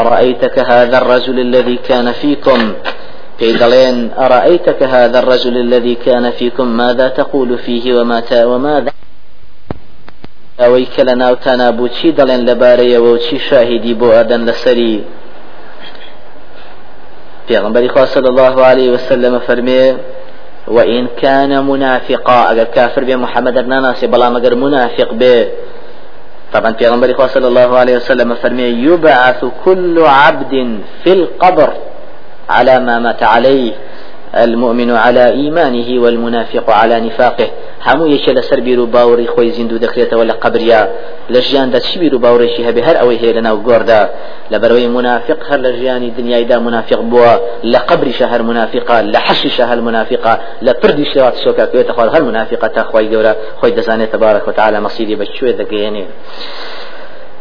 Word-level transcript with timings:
أرأيتك 0.00 0.58
هذا 0.58 0.98
الرجل 0.98 1.40
الذي 1.40 1.76
كان 1.88 2.12
فيكم؟ 2.12 2.72
في 3.38 3.46
أرأيتك 4.18 4.82
هذا 4.82 5.18
الرجل 5.18 5.56
الذي 5.56 5.94
كان 5.94 6.30
فيكم؟ 6.30 6.66
ماذا 6.68 7.08
تقول 7.08 7.58
فيه 7.58 8.00
وما 8.00 8.22
وماذا؟ 8.44 8.92
ئەوەی 10.62 10.86
کە 10.94 11.02
لە 11.08 11.14
ناوتانە 11.22 11.68
بوو 11.76 11.88
چی 11.96 12.08
دەڵێن 12.18 12.42
لەبارەیەوە 12.48 13.10
و 13.14 13.18
چی 13.18 13.38
شاهیدی 13.38 13.94
بۆ 14.00 14.08
ئەدەن 14.16 14.42
صلى 18.14 18.28
الله 18.32 18.54
عليه 18.64 18.88
وسلم 18.94 19.34
فەرمێ 19.46 19.84
وإن 20.68 21.06
كان 21.22 21.64
منافقا. 21.64 22.52
أجر 22.52 22.64
كافر 22.64 23.04
بي 23.04 23.16
محمد 23.16 23.58
ناناسي 23.58 24.06
بلا 24.06 24.30
مگر 24.30 24.54
منافق 24.54 25.12
به 25.12 25.48
طبعا 26.54 26.72
پیغمبر 26.72 27.12
خدا 27.18 27.26
صلى 27.26 27.48
الله 27.48 27.78
عليه 27.78 27.96
وسلم 27.96 28.34
فرمي 28.34 28.62
يبعث 28.62 29.44
كل 29.64 29.96
عبد 30.06 30.54
في 31.04 31.12
القبر 31.12 31.70
على 32.48 32.78
ما 32.80 32.98
مات 32.98 33.22
عليه 33.22 33.72
المؤمن 34.36 34.90
على 34.90 35.28
إيمانه 35.28 36.02
والمنافق 36.02 36.70
على 36.70 37.00
نفاقه. 37.00 37.48
همو 37.86 38.06
يشي 38.06 38.32
لسر 38.32 38.60
بيرو 38.60 38.86
باوري 38.86 39.26
خوي 39.26 39.50
زندو 39.50 39.76
دخليته 39.76 40.16
ولا 40.16 40.32
قبريا 40.32 40.90
لجيان 41.30 41.70
دا 41.70 41.78
شي 41.78 41.98
بيرو 41.98 42.18
باوري 42.18 42.56
شي 42.56 42.68
هبي 42.68 42.82
هر 42.82 43.00
أوي 43.00 43.16
هيلنا 43.18 43.52
وغوردا. 43.52 44.10
لبروي 44.50 44.86
منافق 44.86 45.38
هر 45.48 45.60
لجياني 45.60 46.10
دنيا 46.10 46.40
دا 46.40 46.58
منافق 46.58 47.00
بوا. 47.00 47.34
لقبر 47.64 48.10
شهر 48.10 48.42
منافقة 48.42 49.00
لحش 49.00 49.46
شهر 49.46 49.80
منافقة 49.80 50.40
لبردي 50.62 51.04
شوات 51.14 51.36
شوكا. 51.44 51.64
كويتا 51.64 51.92
خوال 51.92 52.08
هر 52.16 52.22
منافقة 52.22 52.68
تخوي 52.68 53.16
قورا 53.16 53.34
خوي 53.60 53.70
دزاني 53.70 54.06
تبارك 54.06 54.48
وتعالى 54.48 54.80
مصيري 54.80 55.14
بشوي 55.14 55.52
دقيني 55.52 56.06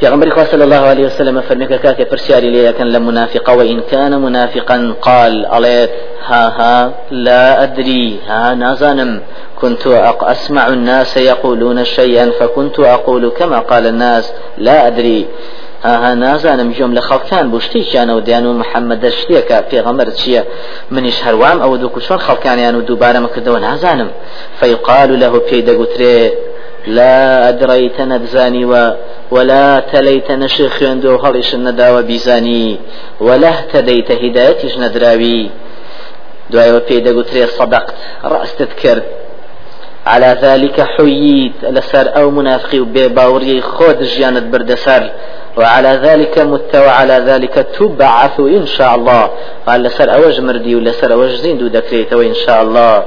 پیغمبر 0.03 0.29
خدا 0.29 0.45
صلى 0.51 0.63
الله 0.63 0.83
عليه 0.91 1.05
وسلم 1.05 1.41
فرمك 1.41 1.79
كاك 1.79 2.09
فرسياري 2.09 2.49
لي 2.49 2.73
كان 2.73 2.87
لمنافق 2.87 3.49
وإن 3.49 3.81
كان 3.91 4.21
منافقا 4.21 4.95
قال 5.01 5.45
عليه 5.45 5.89
ها 6.27 6.43
ها 6.59 6.93
لا 7.11 7.63
أدري 7.63 8.19
ها 8.27 8.53
نازانم 8.53 9.21
كنت 9.61 9.87
أسمع 10.21 10.67
الناس 10.67 11.17
يقولون 11.17 11.83
شيئا 11.85 12.31
فكنت 12.39 12.79
أقول 12.79 13.29
كما 13.29 13.59
قال 13.59 13.87
الناس 13.87 14.33
لا 14.57 14.87
أدري. 14.87 15.27
ها 15.83 16.15
نازانم 16.15 16.71
جملة 16.71 17.01
خلقان 17.01 17.51
بوشتي 17.51 17.83
كانوا 17.83 18.19
ديانو 18.19 18.53
محمد 18.53 19.09
شتيكا 19.09 19.61
في 19.61 19.79
غمر 19.79 20.09
تشيا 20.09 20.43
منيش 20.91 21.23
هروام 21.23 21.61
أو 21.61 21.75
دوكو 21.75 21.99
شون 21.99 22.17
خلقان 22.17 22.59
يانو 22.59 22.79
دوبارا 22.79 23.19
مكردو 23.19 23.57
نازانم 23.57 24.09
فيقال 24.59 25.19
له 25.19 25.39
في 25.39 25.61
دقوتري 25.61 26.31
لا 26.87 27.49
أدريت 27.49 28.01
نبزاني 28.01 28.65
و 28.65 28.93
ولا 29.31 29.79
تليت 29.79 30.31
نشيخ 30.31 30.83
عنده 30.83 31.19
هلش 31.23 31.53
النداوى 31.53 32.03
بيزاني 32.03 32.79
ولا 33.19 33.49
اهتديت 33.49 34.11
هدايتش 34.11 34.77
ندراوي. 34.77 35.49
دعاء 36.49 36.75
وبيدا 36.75 37.11
قلت 37.15 37.37
صدقت 37.59 37.93
رأست 38.23 38.63
كرد 38.63 39.03
على 40.05 40.37
ذلك 40.41 40.81
حييت 40.81 41.53
لسر 41.63 42.17
أو 42.17 42.31
منافقي 42.31 42.79
وبيباوري 42.79 43.61
خود 43.61 44.03
جيانت 44.03 44.43
بردسر. 44.43 45.11
وعلى 45.57 45.99
ذلك 46.03 46.39
مت 46.39 46.75
وعلى 46.75 47.13
ذلك 47.13 47.67
تبعث 47.79 48.39
إن 48.39 48.65
شاء 48.65 48.95
الله. 48.95 49.29
قال 49.67 49.83
لسر 49.83 50.15
أوج 50.15 50.41
مردي 50.41 50.75
ولسر 50.75 51.13
أوج 51.13 51.29
زين 51.29 51.71
دكريت 51.71 52.13
وإن 52.13 52.33
شاء 52.33 52.61
الله. 52.63 53.03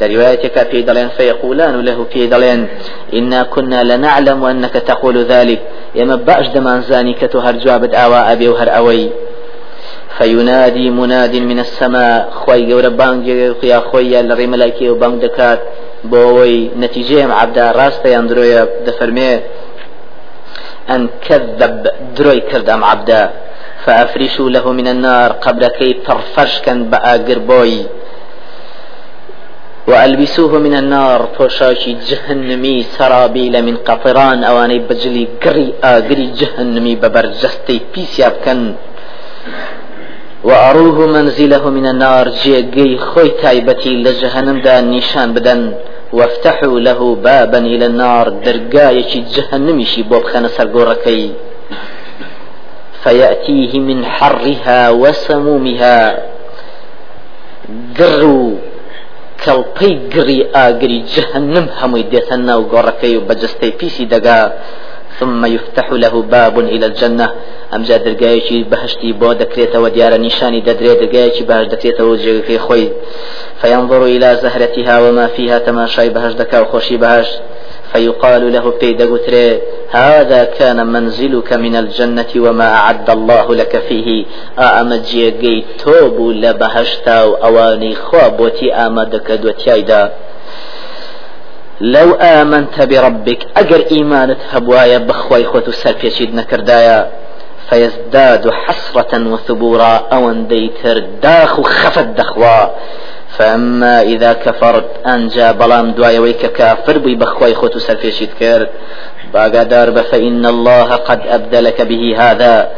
لروايتك 0.00 0.70
في 0.70 0.82
دلين 0.82 1.08
فيقولان 1.08 1.80
له 1.80 2.06
في 2.12 2.26
دلين 2.26 2.68
إنا 3.14 3.42
كنا 3.42 3.84
لنعلم 3.84 4.44
أنك 4.44 4.72
تقول 4.72 5.24
ذلك. 5.24 5.60
يما 5.94 6.14
بأش 6.14 6.48
دمان 6.48 6.82
زاني 6.82 7.14
كتهر 7.14 7.56
جواب 7.56 7.84
آواء 7.94 8.32
أبي 8.32 8.48
وهر 8.48 8.76
أوي. 8.76 9.10
فينادي 10.18 10.90
مناد 10.90 11.36
من 11.36 11.58
السماء 11.58 12.30
خوي 12.30 12.66
جور 12.66 12.88
بانج 12.88 13.28
يا 13.62 13.78
خوي 13.80 14.22
لري 14.22 14.46
ملائكه 14.46 14.90
وبانج 14.90 15.22
دكات. 15.22 15.60
بوي 16.04 16.70
نتيجة 16.78 17.32
عبد 17.32 17.58
راست 17.58 18.06
يندرويا 18.06 18.68
دفرمي. 18.86 19.40
أن 20.94 21.08
كذب 21.26 21.82
دروي 22.16 22.40
كردام 22.40 22.84
عبدا 22.84 23.22
فأفرشوا 23.84 24.50
له 24.50 24.64
من 24.72 24.86
النار 24.94 25.32
قبل 25.44 25.62
كي 25.78 25.92
ترفش 26.06 26.52
كان 26.64 26.78
بآقر 26.90 27.38
بوي. 27.38 27.78
وألبسوه 29.88 30.52
من 30.66 30.74
النار 30.82 31.20
توشاشي 31.38 31.92
جهنمي 32.08 32.76
سرابيل 32.96 33.54
من 33.66 33.76
قطران 33.88 34.44
أواني 34.44 34.78
بجلي 34.88 35.24
قري 35.42 35.66
آقري 35.84 36.26
جهنمي 36.40 36.94
ببرجستي 37.02 37.76
بيسياب 37.94 38.34
كان 38.44 38.60
وأروه 40.48 40.98
منزله 41.16 41.64
من 41.76 41.86
النار 41.92 42.28
جيجي 42.28 42.98
خوي 42.98 43.28
تايبتي 43.40 43.90
لجهنم 44.04 44.58
دا 44.66 44.80
نيشان 44.80 45.28
بدن. 45.36 45.60
وافتحوا 46.12 46.80
له 46.80 47.14
بابا 47.14 47.58
إلى 47.58 47.86
النار 47.86 48.28
درقاية 48.28 49.12
جهنم 49.34 49.84
شي 49.84 50.02
بوب 50.02 50.24
خانا 50.24 50.48
سرقوركي. 50.48 51.32
فيأتيه 53.02 53.80
من 53.80 54.04
حرها 54.04 54.90
وسمومها. 54.90 55.98
قروا 57.98 58.50
كالبي 59.44 59.90
قري 60.12 60.38
آقري 60.54 60.98
جهنم 61.14 61.66
هم 61.80 61.96
يديتنا 61.96 62.56
وقوركي 62.56 63.16
وبجستي 63.16 63.70
بيسي 63.80 64.04
دقا. 64.04 64.52
ثم 65.18 65.46
يفتح 65.46 65.92
له 65.92 66.22
باب 66.22 66.58
إلى 66.58 66.86
الجنة. 66.86 67.28
ئەم 67.72 67.82
جا 67.88 67.98
دەرگایەکی 68.06 68.58
بەهشتی 68.70 69.10
بۆ 69.20 69.28
دەکرێتەوە 69.42 69.88
دیارە 69.96 70.18
نیشانی 70.26 70.64
دەدرێت 70.68 70.98
دەرگایەکی 71.02 71.44
باش 71.50 71.64
دەکرێتەوە 71.72 72.14
جێگەکەی 72.22 72.60
خۆی 72.66 72.86
فينظر 73.62 74.04
إلى 74.04 74.38
زهرتها 74.42 75.00
وما 75.00 75.26
فيها 75.26 75.58
تماشاي 75.58 76.08
بهش 76.08 76.32
دكا 76.32 76.60
وخوشي 76.60 76.96
بهش 76.96 77.28
فيقال 77.92 78.52
له 78.52 78.74
بيد 78.80 79.02
قتري 79.02 79.60
هذا 79.90 80.44
كان 80.44 80.86
منزلك 80.86 81.52
من 81.52 81.76
الجنة 81.76 82.26
وما 82.36 82.74
أعد 82.74 83.10
الله 83.10 83.54
لك 83.54 83.78
فيه. 83.88 84.26
أأمجي 84.58 85.30
جي 85.30 85.64
توب 85.84 86.30
لبهشتا 86.30 87.20
أواني 87.20 87.94
خوابوتي 87.94 88.74
آمدك 88.74 89.32
دوتيايدا 89.32 90.12
لو 91.80 92.14
آمنت 92.14 92.82
بربك 92.82 93.46
أجر 93.56 93.84
إيمانت 93.92 94.38
هبوايا 94.52 94.98
بخواي 94.98 95.44
خوتو 95.44 95.72
سرفيشيد 95.72 96.34
نكردايا. 96.34 97.10
فيزداد 97.70 98.50
حسرة 98.50 99.32
وثبورا 99.32 99.94
أو 100.12 100.32
ديتر 100.32 100.98
داخ 101.22 101.60
خفت 101.60 102.06
دخوا. 102.18 102.66
فأما 103.38 104.02
إذا 104.02 104.32
كفرت 104.32 105.06
أنجا 105.06 105.52
بلام 105.52 105.90
دوايا 105.90 106.20
ويك 106.20 106.46
كافر 106.46 106.98
بي 106.98 107.14
بخواي 107.14 107.54
خوتو 107.54 107.78
سلفيشيت 107.78 108.30
كرد. 108.38 108.68
باقادار 109.34 110.02
فإن 110.02 110.46
الله 110.46 110.88
قد 111.08 111.20
أبدلك 111.26 111.82
به 111.82 112.02
هذا. 112.18 112.70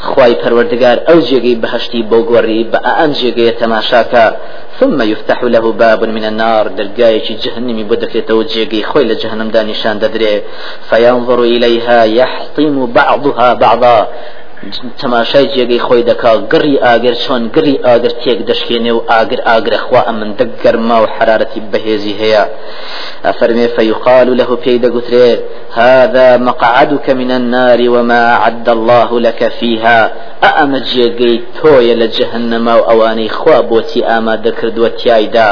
خواي 0.00 0.34
پروردگار 0.34 0.98
أو 1.10 1.20
جيگي 1.20 1.54
بهشتي 1.54 2.02
بوغوري 2.02 2.64
بأ 2.72 3.06
جيگي 3.06 3.50
تماشاكا. 3.50 4.36
ثم 4.80 5.02
يفتح 5.02 5.44
له 5.44 5.72
باب 5.72 6.04
من 6.04 6.24
النار. 6.24 6.68
درقاية 6.68 7.36
جهنم 7.42 7.88
بدك 7.88 8.24
توجيگي 8.28 8.82
خوي 8.82 9.04
لجهنم 9.04 9.48
دانشان 9.50 9.98
ددري. 9.98 10.42
فينظر 10.90 11.42
إليها 11.42 12.04
يحطم 12.04 12.86
بعضها 12.86 13.54
بعضا. 13.54 14.08
تەماشای 15.00 15.46
جێگەی 15.54 15.84
خۆی 15.86 16.06
دەکا 16.10 16.32
گڕی 16.52 16.76
ئاگر 16.84 17.14
چۆن 17.24 17.42
گری 17.56 17.74
ئاگر 17.86 18.12
تێک 18.22 18.38
دەشکێنێ 18.50 18.92
و 18.94 19.04
ئاگر 19.10 19.40
ئاگرەخوا 19.48 20.00
ئەمن 20.08 20.30
دە 20.38 20.44
گەرما 20.62 20.98
و 21.02 21.10
حرارەتی 21.14 21.60
بەهێزی 21.72 22.14
هەیە. 22.20 22.44
ئەفەرمێ 23.26 23.66
فەیقال 23.76 24.26
و 24.28 24.36
لەهو 24.40 24.56
پێی 24.64 24.82
دەگوترێ 24.84 25.30
هذا 25.80 26.28
مقعدك 26.48 27.06
من 27.20 27.30
النار 27.38 27.80
وما 27.94 28.24
عد 28.44 28.68
الله 28.76 29.10
لك 29.26 29.40
فيها. 29.58 30.00
ئەمە 30.44 30.80
جێگەی 30.90 31.42
تۆیە 31.58 31.94
لە 32.00 32.06
جەهنەما 32.16 32.74
و 32.78 32.86
ئەوانەی 32.88 33.34
خوا 33.38 33.58
بۆتی 33.70 34.06
ئامادە 34.08 34.52
کردووە 34.58 34.90
تایدا 35.00 35.50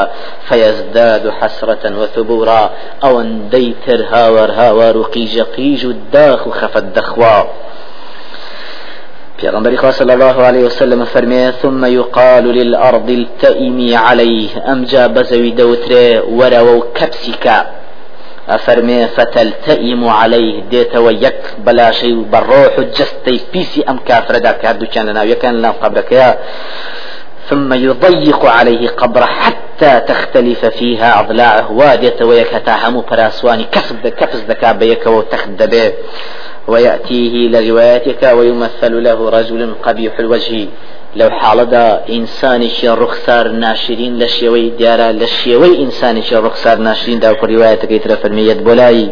فەیەزداد 0.48 1.22
و 1.26 1.34
حەسرەتەن 1.38 1.94
وەتەبورا 2.00 2.62
ئەوەندەی 3.04 3.70
تر 3.84 4.00
هاوار 4.12 4.50
هاوار 4.60 4.94
و 4.96 5.08
قیژە 5.14 5.44
قیژ 5.56 5.80
و 5.84 5.92
داخ 6.12 6.40
و 6.46 6.50
خەفەت 6.60 6.86
دەخوا. 6.96 7.38
پیغمبر 9.38 9.76
خدا 9.76 9.90
صلى 9.90 10.14
الله 10.14 10.42
عليه 10.42 10.64
وسلم 10.64 11.04
فرمي 11.04 11.52
ثم 11.62 11.84
يقال 11.84 12.44
للأرض 12.44 13.10
التئمي 13.10 13.96
عليه 13.96 14.72
أمجا 14.72 15.06
بزوي 15.06 15.50
دوتري 15.50 16.18
ورو 16.18 16.80
كبسك 16.94 17.46
أفرمي 18.48 19.06
فتلتئم 19.06 20.08
عليه 20.08 20.62
ديت 20.70 20.96
ويك 20.96 21.42
بلا 21.58 21.90
شيء 21.90 22.22
بالروح 22.22 22.80
جستي 22.80 23.40
بيسي 23.52 23.84
أم 23.88 23.98
كافر 23.98 24.38
دا 24.38 24.52
كادو 24.52 24.86
كان 24.86 25.06
لنا 25.06 25.22
يكن 25.22 25.52
لنا 25.54 25.70
قبرك 25.70 26.12
يا 26.12 26.38
ثم 27.48 27.72
يضيق 27.72 28.44
عليه 28.46 28.88
قبر 28.88 29.26
حتى 29.26 30.00
تختلف 30.00 30.66
فيها 30.66 31.20
أضلاعه 31.20 31.72
وادية 31.72 32.16
ويك 32.20 32.62
تاهمو 32.66 33.00
براسواني 33.00 33.64
كفز 34.20 34.40
دكا 34.48 34.72
بيك 34.72 35.06
وتخد 35.06 35.56
به 35.56 35.92
ويأتيه 36.68 37.34
لروايتك 37.48 38.22
ويمثل 38.38 38.92
له 39.06 39.18
رجل 39.30 39.74
قبيح 39.86 40.18
الوجه. 40.18 40.68
لو 41.16 41.30
حالدا 41.30 42.04
ئینسانێکی 42.08 42.88
ڕوخسار 43.00 43.46
ناشرین 43.64 44.12
لە 44.22 44.28
شێوەی 44.36 44.72
دیارە 44.78 45.08
لە 45.20 45.28
شێوەی 45.40 45.78
ئینسانێکی 45.80 46.34
ڕوخسار 46.44 46.78
ناشرین 46.88 47.18
دا 47.18 47.30
ڕواەتەکەی 47.32 48.00
ترە 48.04 48.16
بۆلایی 48.66 49.10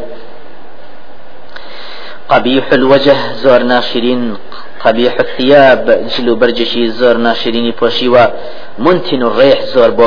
قبيح 2.28 2.64
الوجه 2.72 3.16
زور 3.42 3.62
ناشرين 3.62 4.36
قبيح 4.84 5.20
الثياب 5.20 6.06
جلو 6.18 6.34
برجشي 6.34 6.86
زور 6.88 7.16
ناشريني 7.16 7.70
بوشيوا 7.70 8.26
منتن 8.78 9.22
الريح 9.22 9.60
زور 9.64 9.90
بو 9.90 10.04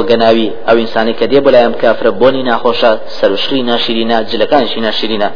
أو 0.69 0.77
انساني 0.77 1.13
كدي 1.13 1.39
بلا 1.39 1.61
يم 1.63 1.73
كافر 1.73 2.09
بوني 2.09 2.43
ناخوشا 2.43 2.99
سروشري 3.07 3.61
ناشرينا 3.61 4.21
جلكانشي 4.21 4.79
ناشرينا 4.79 5.31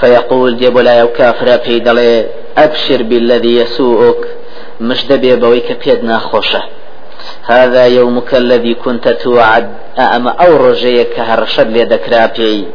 فيقول 0.00 0.56
دي 0.56 0.70
بلا 0.70 0.98
يو 0.98 1.08
كافر 1.08 1.56
بيدلي 1.66 2.26
ابشر 2.58 3.02
بالذي 3.02 3.56
يسوءك 3.56 4.22
مش 4.80 5.06
دبي 5.06 5.36
بويك 5.36 5.68
بيد 5.84 6.04
ناخوشه 6.04 6.62
هذا 7.42 7.86
يومك 7.86 8.34
الذي 8.34 8.74
كنت 8.74 9.08
توعد 9.08 9.68
أما 9.98 10.30
أو 10.30 10.56
رجيك 10.56 11.20
هرشد 11.20 11.68
ليدك 11.70 12.08
رابي 12.12 12.66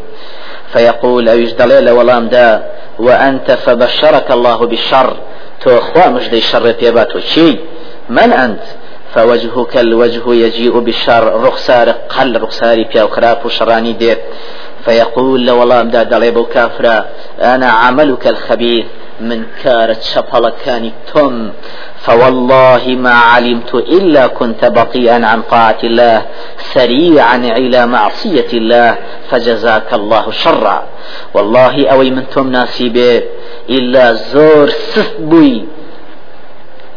فيقول 0.73 1.29
أو 1.29 1.37
يجدلي 1.37 1.81
لولام 1.81 2.27
دا 2.29 2.47
وأنت 2.99 3.51
فبشرك 3.51 4.31
الله 4.31 4.57
بالشر 4.65 5.17
تو 5.61 5.77
أخوة 5.77 6.09
مش 6.09 6.27
دي 6.29 6.41
شر 6.41 6.71
بيباتو 6.71 7.19
شي 7.19 7.59
من 8.09 8.33
أنت. 8.33 8.61
فوجهك 9.13 9.77
الوجه 9.77 10.33
يجيء 10.33 10.79
بالشر 10.79 11.41
رخسار 11.41 11.89
قل 11.89 12.41
رخساري 12.41 12.83
بيا 12.83 13.03
وخراب 13.03 13.45
وشراني 13.45 13.93
ديت 13.93 14.19
فيقول 14.85 15.45
لو 15.45 15.63
الله 15.63 15.81
امداد 15.81 16.13
عليه 16.13 16.45
كافرا 16.53 17.05
أنا 17.41 17.67
عملك 17.69 18.27
الخبيث 18.27 18.85
من 19.19 19.45
كارت 19.63 20.03
شبهلكاني 20.03 20.91
توم 21.13 21.51
فوالله 21.99 22.83
ما 22.87 23.13
علمت 23.13 23.75
إلا 23.75 24.27
كنت 24.27 24.65
بطيئا 24.65 25.25
عن 25.25 25.41
طاعة 25.41 25.77
الله 25.83 26.21
سريعا 26.73 27.35
إلى 27.35 27.85
معصية 27.85 28.47
الله 28.53 28.97
فجزاك 29.29 29.93
الله 29.93 30.31
شرا. 30.31 30.83
والله 31.33 31.87
أوي 31.87 32.11
من 32.11 32.29
توم 32.29 32.47
ناسيبه 32.51 33.23
إلا 33.69 34.13
زور 34.13 34.69
سثبوي 34.69 35.77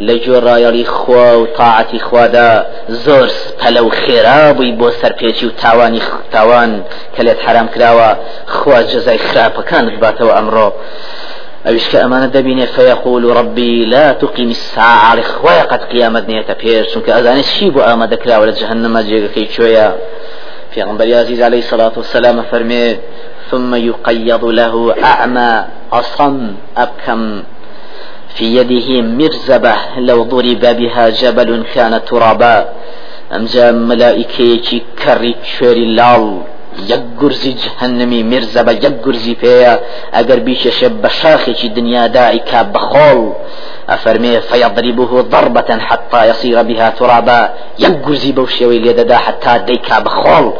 لە 0.00 0.86
خوا 0.86 1.36
و 1.36 1.46
تاعەتی 1.46 1.98
خوادا 1.98 2.66
زۆر 2.88 3.28
پەلە 3.60 3.80
و 3.80 3.90
خێرابووی 3.90 4.76
بۆ 4.80 4.90
سەرپێکی 5.00 5.44
و 5.44 5.50
تاوانی 5.50 6.02
تاوان 6.32 6.84
کە 7.16 7.20
لێت 7.20 7.40
حرام 7.46 7.68
کراوە 7.74 8.10
خوا 8.46 8.82
جزای 8.82 9.18
خراپەکانت 9.18 9.94
ئەوش 11.66 11.84
کە 11.90 11.98
ئەمانە 12.02 12.28
دەبینێ 12.36 12.66
فيقول 12.76 13.24
ربي 13.40 13.84
لا 13.84 14.12
تقيم 14.12 14.50
الساعة 14.50 15.14
لخوای 15.14 15.60
قد 15.70 15.82
قيامت 15.92 16.24
نية 16.28 16.50
پێش 16.62 16.84
چونکە 16.92 17.10
ئەزانێت 17.16 17.48
شی 17.54 17.70
بۆ 17.74 17.80
ئامادەکراوە 17.88 18.44
لە 18.48 18.54
جهنمە 18.60 19.00
جێگەکەی 19.08 19.46
کوێیە 19.54 19.88
في 20.70 20.82
عزيز 21.14 21.42
عليه 21.42 21.58
الصلاة 21.58 21.92
والسلام 21.96 22.42
فرمي 22.42 22.96
ثم 23.50 23.74
يقيض 23.74 24.44
له 24.44 24.94
أعمى 25.04 25.64
أصم 25.92 26.54
أبكم 26.76 27.42
في 28.34 28.44
يده 28.44 29.02
مرزبة 29.02 29.74
لو 29.98 30.22
ضرب 30.22 30.60
بها 30.60 31.08
جبل 31.08 31.64
كان 31.74 32.04
ترابا. 32.04 32.68
أمجا 33.36 33.70
ملائكة 33.70 34.80
كري 35.58 35.84
لال. 35.94 36.42
یەک 36.78 37.02
گورزی 37.20 37.52
جهنمی 37.62 38.22
مرزە 38.30 38.62
بە 38.66 38.72
یەک 38.84 38.94
گورزی 39.04 39.34
پێەیە 39.42 39.74
ئەگەر 40.16 40.38
بیشەشە 40.46 40.88
بە 41.02 41.10
شاخێکی 41.20 41.68
دنیادای 41.68 42.38
کا 42.50 42.60
بەخۆڵ 42.72 43.20
أفرمي 43.94 44.40
فيضربه 44.40 45.20
ضربة 45.20 45.78
حتى 45.78 46.28
يصير 46.28 46.62
بها 46.62 46.90
ترابا 46.90 47.50
ينقزي 47.78 48.32
بوشيوي 48.32 48.78
ليددا 48.78 49.16
حتى 49.16 49.58
ديكا 49.66 49.98
بخول 49.98 50.52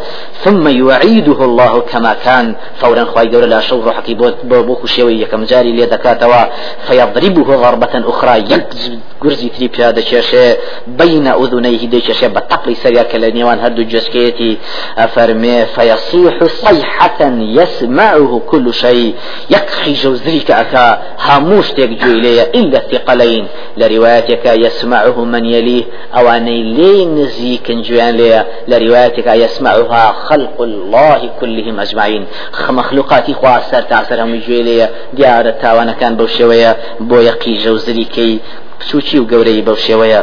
ثم 0.44 0.68
يعيده 0.68 1.44
الله 1.44 1.80
كما 1.80 2.16
كان. 2.24 2.54
فورا 2.80 3.04
خواي 3.04 3.26
دور 3.26 3.44
لا 3.44 3.60
شو 3.60 3.80
روحكي 3.80 4.14
بوكو 4.44 4.86
شوي 4.86 5.20
يكم 5.20 5.44
جاري 5.44 5.72
ليدكاتوا 5.72 6.44
فيضربه 6.86 7.56
ضربة 7.56 7.94
أخرى 8.08 8.38
ينقزي 8.38 9.48
تري 9.48 9.68
بيادا 9.68 10.00
شاشة 10.00 10.56
بين 10.86 11.26
أذنيه 11.26 11.86
دي 11.86 12.00
شاشة 12.00 12.26
بتقلي 12.28 12.74
سريا 12.74 13.02
كالنيوان 13.02 13.58
هدو 13.60 13.82
جسكيتي 13.82 14.58
أفرمي 14.98 15.66
فيصيح 15.66 16.44
صيحة 16.44 17.20
يسمعه 17.58 18.42
كل 18.46 18.74
شيء 18.74 19.14
يكخي 19.50 19.92
جوزريك 19.92 20.50
أكا 20.50 21.02
هاموش 21.20 21.70
تيك 21.70 22.02
إلا 22.02 22.78
الثقل 22.78 23.20
علين 23.20 23.46
لروايتك 23.76 24.46
يسمعه 24.46 25.24
من 25.24 25.44
يليه 25.44 25.84
أو 26.16 26.28
أني 26.28 26.62
لي 26.62 27.06
نزيك 27.06 27.72
جوان 27.72 28.16
لي 28.16 28.44
لروايتك 28.68 29.26
يسمعها 29.26 30.12
خلق 30.12 30.62
الله 30.62 31.30
كلهم 31.40 31.80
أجمعين. 31.80 32.26
مخلوقات 32.68 33.30
خواسر 33.32 33.82
تعسر 33.82 34.22
هم 34.22 34.40
جويليا 34.46 34.90
ديارة 35.12 35.50
تاوانا 35.50 35.92
كان 35.92 36.16
بوشوية. 36.16 36.76
بو 37.00 37.16
يقي 37.16 37.54
جوزري 37.54 38.04
كي 38.04 38.40
سوچی 38.88 39.18
و 39.18 39.26
گەورەی 39.30 39.62
بەو 39.66 39.76
شێوەیە 39.86 40.20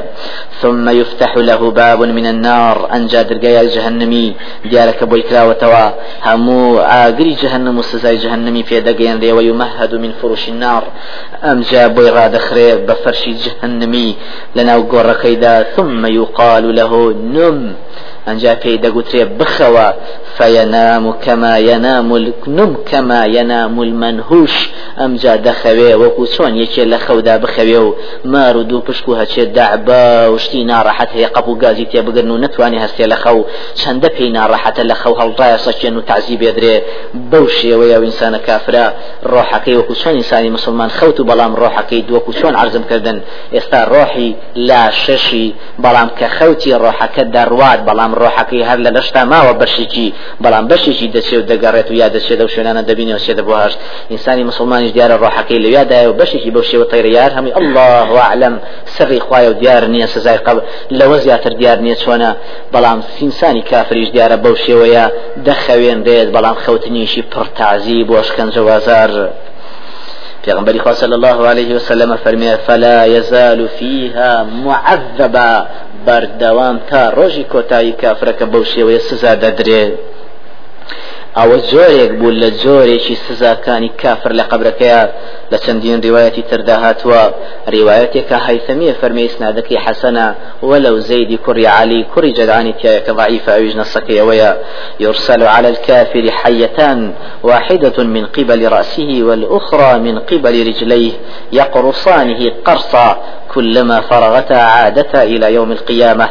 ثم 0.62 0.90
يفتح 0.90 1.38
له 1.38 1.72
باب 1.72 2.04
من 2.04 2.26
النار. 2.26 2.90
أنجا 2.94 3.22
درقايا 3.22 3.64
جهنمي 3.64 4.36
ديارك 4.66 5.04
بوي 5.04 5.22
كراوتوا 5.22 5.90
همو 6.26 6.78
آقري 6.80 7.34
جهنم 7.34 7.78
وسزاي 7.78 8.16
جهنمي 8.18 8.64
في 8.64 8.80
دقين 8.80 9.20
دي 9.20 9.32
ويمهد 9.32 9.96
من 9.96 10.12
فرش 10.22 10.50
النار. 10.50 10.84
أمجا 11.44 11.88
بوي 11.88 12.10
راد 12.10 12.38
خريب 12.38 12.86
بفرش 12.86 13.30
جهنمي. 13.30 14.16
لنا 14.56 14.76
وقور 14.76 15.14
كيدا 15.14 15.64
ثم 15.76 16.06
يقال 16.06 16.76
له 16.76 17.14
نم. 17.14 17.74
أنجا 18.28 18.56
في 18.56 18.78
دقوتري 18.78 19.26
بخوا. 19.26 19.92
فينام 20.38 21.12
كما 21.12 21.58
ينام 21.58 22.16
النم 22.16 22.78
كما 22.92 23.26
ينام 23.26 23.82
المنهوش. 23.82 24.70
أمجا 25.00 25.36
دخوي 25.36 25.94
وكو 25.96 26.26
چون 26.26 26.56
يكي 26.56 26.86
لخودا 26.86 27.38
بخوي 27.38 27.94
مار 28.26 28.62
دو 28.62 28.82
پشکو 28.82 29.16
هچه 29.16 29.44
دعبا 29.44 30.28
وشتي 30.48 30.64
ناراحت 30.64 31.10
هي 31.14 31.26
قبو 31.26 31.60
غازي 31.64 31.86
تي 31.86 32.02
بگرنو 32.02 32.38
نتواني 32.38 32.86
هستي 32.86 33.06
لخو 33.06 33.44
چند 33.76 34.06
پي 34.06 34.30
ناراحت 34.30 34.80
لخو 34.80 35.14
هل 35.16 35.36
ضايا 35.36 35.58
سچن 35.58 36.06
تعذيب 36.06 36.42
يدري 36.42 36.82
بوشي 37.14 37.76
ويا 37.76 37.98
انسان 37.98 38.38
كافرا 38.38 38.94
روحكي 39.24 39.76
وكو 39.76 39.94
چون 39.94 40.16
انساني 40.16 40.50
مسلمان 40.50 40.90
خوتو 40.90 41.24
بلام 41.24 41.56
روحكي 41.56 42.02
دو 42.02 42.16
وكو 42.16 42.32
چون 42.32 42.56
عرضم 42.56 42.84
كردن 42.84 43.22
استا 43.54 43.84
روحي 43.84 44.36
لا 44.56 44.90
ششي 44.90 45.54
بلام 45.80 46.10
كخوتي 46.20 46.74
روحك 46.74 47.20
درواد 47.20 47.86
بلام 47.86 48.16
روحكي 48.16 48.64
هر 48.64 48.80
لشتا 48.80 49.24
ما 49.24 49.50
وبشيكي 49.50 50.14
بلام 50.40 50.68
بشيكي 50.68 51.08
دسي 51.08 51.38
ودقرت 51.38 51.92
ويا 51.92 52.08
دسي 52.08 52.36
دو 52.36 52.48
شنانا 52.48 52.82
دبيني 52.82 53.16
وسيد 53.16 53.42
بوهاش 53.42 53.74
انساني 54.12 54.44
مسلمان 54.44 54.92
ديار 54.92 55.20
روحكي 55.20 55.60
لويا 55.60 55.84
دا 55.84 56.08
وبشيكي 56.08 56.50
بوشي 56.50 56.78
وطيريار 56.78 57.40
همي 57.40 57.58
الله 57.58 58.20
أعلم 58.20 58.60
سري 58.86 59.20
خوايا 59.20 59.50
وديار 59.50 59.86
نية 59.86 60.06
سزاي 60.06 60.37
قبل 60.37 60.37
سزای 60.38 60.46
قبر 60.46 60.62
لەوە 60.92 61.18
زیاتر 61.24 61.50
دیار 61.50 61.78
نییە 61.78 61.98
چۆنە؟ 62.04 62.32
بەڵام 62.74 63.00
سینسانی 63.20 63.62
کافریش 63.62 64.10
دیارە 64.16 64.38
بەو 64.44 64.56
شێوەیە 64.66 65.06
دەخەوێندێت 65.48 66.28
بەڵام 66.36 66.58
خەوتنیشی 66.64 67.24
پڕتازی 67.32 68.06
بۆ 68.10 68.18
شکنجەوازار 68.28 69.12
پیغمبری 70.44 70.80
خواه 70.80 70.96
صلی 70.96 71.14
الله 71.14 71.48
علیه 71.52 71.76
و 71.76 71.80
سلم 71.80 72.16
فرمیه 72.16 72.56
فلا 72.68 73.08
یزال 73.08 73.68
فیها 73.68 74.44
معذبا 74.66 75.66
بەردەوام 76.06 76.78
تا 76.90 77.02
ڕۆژی 77.18 77.46
کۆتایی 77.54 77.98
کافرەکە 78.02 78.46
بەو 78.52 78.64
شێوەیە 78.74 79.02
سزا 79.10 79.34
دەدرێت. 79.44 79.94
ئەوە 81.38 81.58
زۆرێک 81.72 82.12
بوو 82.20 82.32
لە 82.42 82.50
زۆرێکی 82.64 83.16
سزاکانی 83.26 83.92
کافر 84.02 84.32
لە 84.40 84.44
قبرەکەیە 84.52 85.02
لە 85.52 85.58
چەندین 85.64 86.00
ڕیواەتی 86.06 86.44
تردا 86.50 86.76
هاتووە 86.86 87.24
ڕیواەتێکە 87.74 88.38
هەیثەمیە 88.48 88.94
فەرمی 89.02 89.30
سنادەکی 89.36 89.78
حەسەنە 89.86 90.28
وەلو 90.70 90.98
زەیدی 91.10 91.40
کوڕی 91.46 91.66
علی 91.78 92.06
کوڕی 92.14 92.36
جەدانی 92.40 92.74
تایەکە 92.82 93.12
ضعیف 93.20 93.46
ئەویش 93.50 93.74
نەسەکەیەوەیە 93.82 94.52
يرسل 95.06 95.42
على 95.56 95.68
الكافر 95.74 96.26
حيتان 96.42 97.00
واحدة 97.50 97.98
من 98.16 98.26
قبل 98.38 98.60
رأسه 98.78 99.10
والأخرى 99.28 99.92
من 100.08 100.16
قبل 100.30 100.56
رجليه 100.70 101.14
يقرصانه 101.60 102.42
قرصا 102.66 103.10
كلما 103.54 103.98
فرغتا 104.10 104.60
عادتا 104.74 105.24
إلى 105.24 105.54
يوم 105.54 105.72
القيامة 105.72 106.28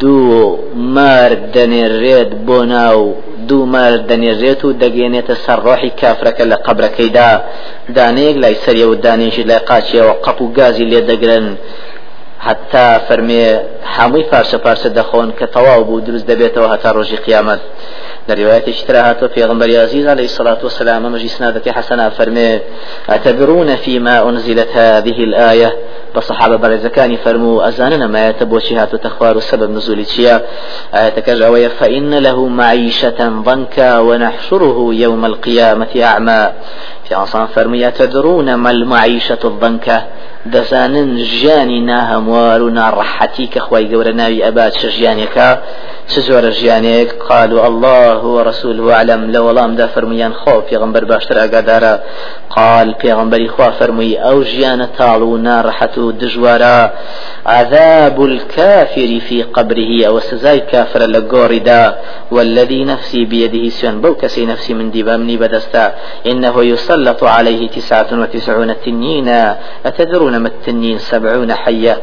دوو 0.00 0.58
مار 0.74 1.30
دەنێڕێت 1.54 2.30
بۆ 2.46 2.58
ناو 2.74 3.14
دوو 3.48 3.64
مار 3.72 3.92
دەنێژێت 4.10 4.60
و 4.64 4.70
دەگەێنێتە 4.82 5.34
سەر 5.44 5.58
ڕۆحی 5.66 5.92
کافرەکە 6.00 6.44
لە 6.52 6.56
قبرەکەیدا 6.66 7.30
دانەیەک 7.96 8.36
لای 8.42 8.56
سەریە 8.64 8.86
و 8.88 8.94
دانێژی 9.04 9.44
لای 9.50 9.64
قاچیەوە 9.68 10.14
قەپ 10.24 10.38
و 10.42 10.52
گازی 10.58 10.86
لێ 10.90 11.00
دەگرن 11.10 11.46
حتا 12.46 12.86
فەرمێ 13.08 13.46
هەمووی 13.96 14.24
پارچە 14.30 14.58
پارچە 14.64 14.88
دەخۆن 14.98 15.28
کە 15.38 15.46
تەواو 15.54 15.84
بوو 15.88 16.00
دروست 16.06 16.26
دەبێتەوە 16.30 16.68
هەتا 16.74 16.90
ڕۆژی 16.96 17.18
قیامەت 17.26 17.60
لرواية 18.28 18.64
اشتراها 18.68 19.12
في 19.34 19.44
غنبر 19.44 19.80
عزيز 19.80 20.06
عليه 20.06 20.24
الصلاة 20.24 20.58
والسلام 20.62 21.12
مجلس 21.12 21.40
نادة 21.40 21.72
حسنا 21.72 22.10
فرمي 22.10 22.60
أتدرون 23.10 23.76
فيما 23.76 24.28
أنزلت 24.28 24.68
هذه 24.74 25.24
الآية 25.24 25.76
بصحابة 26.16 26.56
برزكاني 26.56 27.16
فرمو 27.16 27.60
أزاننا 27.60 28.06
ما 28.06 28.28
يتبوشيها 28.28 28.84
تخوار 28.84 29.40
سبب 29.40 29.70
نزول 29.70 30.04
تشيا 30.04 30.42
آية 30.94 31.08
كجاوية 31.08 31.68
فإن 31.68 32.14
له 32.14 32.46
معيشة 32.46 33.28
ضنكا 33.28 33.98
ونحشره 33.98 34.88
يوم 34.92 35.24
القيامة 35.24 35.88
أعمى. 36.02 36.52
في 37.08 37.14
عصام 37.14 37.46
فرمي 37.46 37.88
أتدرون 37.88 38.54
ما 38.54 38.70
المعيشة 38.70 39.38
الضنكة 39.44 40.04
دەزانن 40.46 41.10
ژیانی 41.18 41.80
ناهەموار 41.90 42.60
و 42.62 42.70
ناڕەحەتی 42.78 43.46
کە 43.52 43.60
خی 43.66 43.84
گەورە 43.90 44.12
ناوی 44.20 44.42
ئەبات 44.46 44.72
چ 44.80 44.82
ژیانێکە. 44.96 45.50
چ 46.10 46.14
زۆرە 46.28 46.50
ژیانێک؟ 46.58 47.08
قال 47.28 47.52
و 47.52 47.60
الله 47.68 48.20
و 48.34 48.42
رسول 48.50 48.80
وعلم 48.80 49.22
لە 49.32 49.40
وەڵامدا 49.46 49.86
فەرمویان 49.94 50.34
خۆ 50.40 50.54
پێغمبەر 50.68 51.04
باشتر 51.12 51.36
ئاگادارە. 51.42 51.94
قال 52.56 52.88
پێغمبەری 53.02 53.48
خوا 53.54 53.70
فەرمووی 53.78 54.20
ئەو 54.24 54.38
ژیانە 54.52 54.86
تاڵ 54.98 55.20
و 55.30 55.42
ناڕەحەت 55.46 55.94
و 55.98 56.12
دژوارە. 56.20 56.78
عذاب 57.46 58.18
الكافر 58.30 59.10
في 59.26 59.42
قبره 59.42 59.90
أو 60.08 60.20
سزاي 60.20 60.60
كافر 60.60 61.02
لقوردا 61.14 61.84
والذي 62.30 62.84
نفسي 62.84 63.24
بيده 63.24 63.68
سيان. 63.68 64.00
بو 64.00 64.14
كسي 64.14 64.46
نفسي 64.46 64.74
من 64.74 64.90
ديبا 64.90 65.16
مني 65.16 65.36
بدستا 65.36 65.94
إنه 66.26 66.64
يسلط 66.64 67.24
عليه 67.24 67.68
تسعة 67.68 68.10
وتسعون 68.12 68.70
تنين 68.84 69.28
أتدرون 69.86 70.27
ما 70.32 70.48
التنين 70.48 70.98
سبعون 70.98 71.54
حية. 71.54 71.96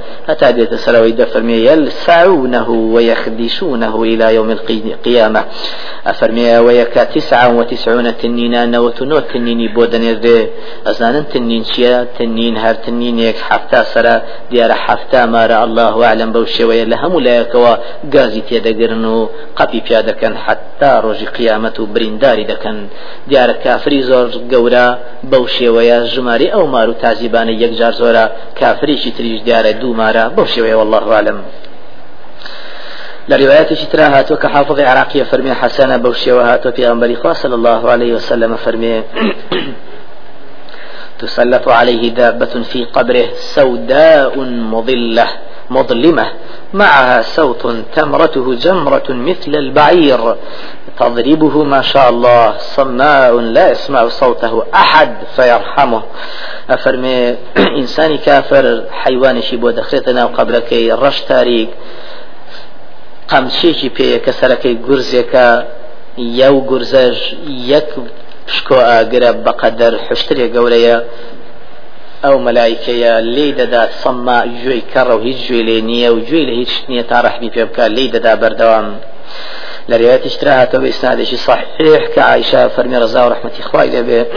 بيت 0.55 0.74
سلوي 0.75 1.12
دفرمي 1.12 1.53
يلسعونه 1.53 2.70
ويخدشونه 2.70 4.03
إلى 4.03 4.36
يوم 4.36 4.51
القيامة 4.51 5.44
أفرمي 6.08 6.58
ويكا 6.58 7.03
تسعة 7.03 7.58
وتسعون 7.58 8.17
تنين 8.17 8.72
نوتنو 8.72 9.20
تنيني 9.20 9.67
بودن 9.67 10.03
يذي. 10.03 10.50
أزانن 10.88 11.25
تنين 11.34 11.63
شيا 11.63 12.08
تنين 12.20 12.58
هر 12.58 12.75
تنين 12.86 13.20
يك 13.20 13.38
حفتا 13.38 13.84
سرا. 13.84 14.15
ديار 14.51 14.72
حفتا 14.74 15.25
مارا 15.25 15.63
الله 15.63 16.05
أعلم 16.05 16.32
بوشي 16.32 16.63
ويا 16.63 16.86
لهم 16.86 17.20
لايكوا 17.20 17.75
غازي 18.13 18.41
تيدقرنو 18.48 19.29
قبي 19.55 19.79
بيادكن 19.88 20.38
حتى 20.38 20.91
روجي 21.03 21.25
قيامة 21.25 21.77
برينداري 21.94 22.44
دكن 22.44 22.88
ديار 23.27 23.51
كافري 23.51 24.01
زور 24.01 24.29
قورا. 24.51 24.86
بوشي 25.24 25.70
ويا 25.70 26.05
جماري 26.13 26.48
أو 26.53 26.67
مارو 26.67 26.94
تازيبان 27.01 27.50
يكجار 27.50 27.91
زورا. 27.91 28.14
كافري 28.55 28.98
شتريش 28.98 29.41
ديار 29.41 29.72
دو 29.81 29.93
مارا 29.93 30.27
بوشي 30.27 30.62
ويا 30.62 30.75
والله 30.75 31.13
أعلم 31.13 31.38
لروايات 33.29 33.74
شترا 33.74 34.05
هاتو 34.15 34.36
كحافظ 34.36 34.79
عراقية 34.79 35.24
فرمي 35.24 35.53
حسنة 35.53 35.98
بوشي 35.98 36.31
وهاتو 36.31 36.72
في 36.75 36.81
أنبري 36.91 37.15
صلى 37.41 37.55
الله 37.55 37.81
عليه 37.91 38.12
وسلم 38.13 38.51
فرمي 38.55 38.93
تسلط 41.19 41.65
عليه 41.67 42.03
دابة 42.10 42.53
في 42.72 42.79
قبره 42.95 43.27
سوداء 43.55 44.39
مظلة 44.74 45.27
مظلمة. 45.69 46.25
معها 46.74 47.22
صوت 47.22 47.63
تمرته 47.95 48.55
جمرة 48.55 49.10
مثل 49.10 49.51
البعير. 49.55 50.36
تضربه 50.99 51.63
ما 51.63 51.81
شاء 51.81 52.09
الله 52.09 52.57
صماء 52.57 53.39
لا 53.39 53.71
يسمع 53.71 54.07
صوته 54.07 54.63
أحد 54.73 55.11
فيرحمه. 55.35 56.01
أفرمي 56.69 57.35
إنسان 57.81 58.17
كافر 58.17 58.83
حيوان 58.91 59.41
شي 59.41 59.55
بو 59.55 59.69
دخلتنا 59.69 60.25
وقبلك 60.25 60.73
رش 60.73 61.21
تاريك 61.21 61.69
قەمچێکی 63.31 63.89
پێیە 63.97 64.19
کە 64.25 64.31
سەرەکەی 64.39 64.75
گورزێکە 64.85 65.47
یا 66.39 66.49
و 66.53 66.59
گورزەش 66.69 67.19
یەک 67.71 67.89
پشکۆ 68.47 68.79
ئاگرە 68.89 69.31
بەقەدەر 69.45 69.93
حشترێ 70.07 70.47
گەورەیە. 70.55 70.97
ئەو 72.23 72.35
مەلایکەیە 72.45 73.13
لێ 73.35 73.47
دەدات 73.59 73.91
سەمما 74.01 74.39
گوێی 74.61 74.83
کەڕە 74.93 75.13
و 75.17 75.25
هیچ 75.27 75.39
گوێ 75.47 75.61
لێ 75.67 75.77
نییە 75.89 76.09
و 76.15 76.19
گوێی 76.27 76.45
لە 76.49 76.53
هیچ 76.61 76.73
نییە 76.89 77.03
تا 77.09 77.17
ڕحمی 77.25 77.49
پێ 77.55 77.63
بکە 77.69 77.85
لێ 77.95 78.05
دەدا 78.15 78.33
بەردەوام. 78.41 78.87
رواية 79.89 80.25
اشتراها 80.25 80.65
بإسنادش 80.65 81.35
صحيح 81.35 82.07
كعائشة 82.15 82.67
فرمي 82.67 82.97
رضا 82.97 83.25
ورحمة 83.25 83.51
إخوائي 83.59 83.89
لبه 83.89 84.25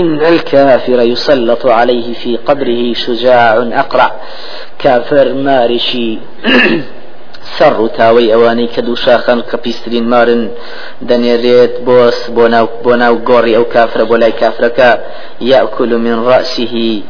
إن 0.00 0.24
الكافر 0.24 1.00
يسلط 1.00 1.66
عليه 1.66 2.14
في 2.14 2.36
قبره 2.36 2.92
شجاع 2.92 3.68
أقرع. 3.72 4.12
كافر 4.78 5.32
مارشي. 5.32 6.18
سەر 7.58 7.80
و 7.80 7.88
تاوەی 7.88 8.32
ئەوانەی 8.32 8.68
کە 8.74 8.80
دوو 8.86 8.96
شاخان 8.96 9.40
کە 9.50 9.56
پیسترین 9.64 10.06
مارن. 10.12 10.42
دەنێرێت 11.08 11.74
بۆس 11.86 12.18
بۆ 12.36 12.44
ناو 12.54 12.66
بۆ 12.84 12.92
ناو 13.02 13.14
گۆڕی 13.28 13.56
ئەو 13.56 13.64
کافرە 13.74 14.04
بۆ 14.10 14.16
لای 14.22 14.34
کافرەکە 14.42 14.90
یاکل 15.40 15.90
من 16.04 16.16
ڕاسیه 16.28 17.02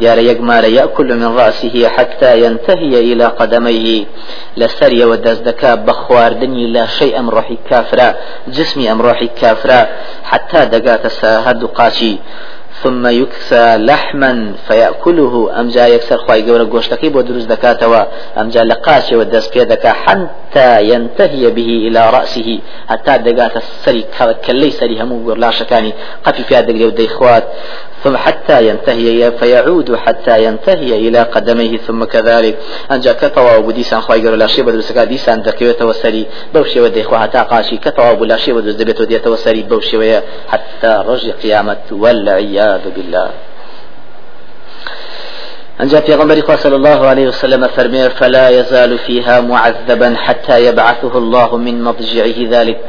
دیارە 0.00 0.22
یەکمارە 0.30 0.68
یاکل 0.80 1.08
من 1.20 1.30
ڕاسیه 1.38 1.86
حتى 1.96 2.30
ينتهي 2.44 2.94
إلى 3.12 3.24
قدميه. 3.24 4.04
لسري 4.56 5.04
ودزدكا 5.04 5.74
بخواردني 5.74 6.72
لا 6.72 6.86
شيء 6.86 7.18
أم 7.18 7.30
روحي 7.30 7.58
كافرة 7.70 8.14
جسمي 8.48 8.92
أم 8.92 9.02
روحي 9.02 9.28
كافرة 9.40 9.88
حتى 10.24 10.64
دقات 10.64 11.06
سهد 11.06 11.64
قاشي. 11.64 12.16
ثم 12.82 13.06
يكسى 13.06 13.76
لحما 13.76 14.54
فيأكله. 14.68 15.60
أم 15.60 15.68
جا 15.68 15.86
يكسر 15.86 16.18
خواي 16.18 16.42
قورا 16.50 16.64
قوشتكي 16.64 17.08
بو 17.08 17.20
دروز 17.20 17.44
دكاتوا 17.44 18.02
أم 18.40 18.48
جا 18.48 18.64
لقاشي 18.64 19.16
ودس 19.16 19.48
بيدكا 19.48 19.92
حتى 19.92 20.88
ينتهي 20.90 21.50
به 21.50 21.70
إلى 21.86 22.10
رأسه. 22.10 22.58
حتى 22.88 23.18
دقات 23.18 23.56
السري 23.56 24.04
كلي 24.46 24.70
سري 24.70 25.02
همو 25.02 25.34
لا 25.34 25.50
شكاني 25.50 25.92
قفي 26.24 26.42
في 26.42 26.56
هذا 26.56 26.86
ودي 26.86 27.06
إخوات 27.06 27.44
ثم 28.04 28.16
حتى 28.16 28.68
ينتهي 28.68 29.32
فيعود 29.38 29.96
حتى 29.96 30.44
ينتهي 30.44 31.08
إلى 31.08 31.18
قدميه. 31.22 31.76
ثم 31.76 32.04
كذلك 32.04 32.58
أنجا 32.90 33.12
كتوا 33.12 33.56
وديسان 33.56 34.00
خواي 34.00 34.20
قالوا 34.20 34.36
لا 34.36 34.46
شيء 34.46 34.64
بدرس 34.64 34.92
ديسان 34.92 35.42
دكيوة 35.42 35.76
وسري 35.80 36.26
بوشي 36.54 36.80
ودي 36.80 37.02
إخوة 37.02 37.18
حتى 37.18 37.38
قاشي 37.38 37.76
كتوا 37.76 38.10
ولا 38.10 38.36
شيء 38.36 38.54
بدرس 38.54 38.74
دبيت 38.74 39.00
وديت 39.00 39.26
وسري 39.26 39.62
بوشي 39.62 40.20
حتى 40.48 41.04
رجع 41.06 41.32
قيامة 41.42 41.86
والعياذ 41.90 42.80
بالله. 42.96 43.30
أنجا 45.80 46.00
في 46.00 46.14
غمر 46.14 46.56
صلى 46.56 46.76
الله 46.76 47.06
عليه 47.06 47.26
وسلم 47.28 47.66
فرمير 47.66 48.10
فلا 48.10 48.48
يزال 48.48 48.98
فيها 48.98 49.40
معذبا 49.40 50.14
حتى 50.16 50.66
يبعثه 50.66 51.18
الله 51.18 51.56
من 51.56 51.84
مضجعه 51.84 52.38
ذلك. 52.50 52.80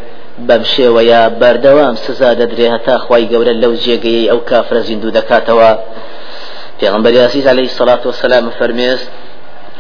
بەم 0.48 0.64
شێوەیە 0.74 1.22
بەردەوام 1.42 1.96
سزا 2.06 2.32
دەدرێ 2.40 2.68
هەتا 2.76 2.96
خی 3.06 3.24
گەورە 3.32 3.54
لەو 3.64 3.74
جێگەی 3.84 4.30
ئەو 4.32 4.40
کافرە 4.50 4.82
زیندوو 4.88 5.16
دەکاتەوە. 5.18 5.72
پێغەمبەری 6.80 7.14
عەزیز 7.22 7.46
عليه 7.54 7.68
الصلاة 7.72 8.04
والسلام 8.06 8.46
فەرمێست 8.60 9.08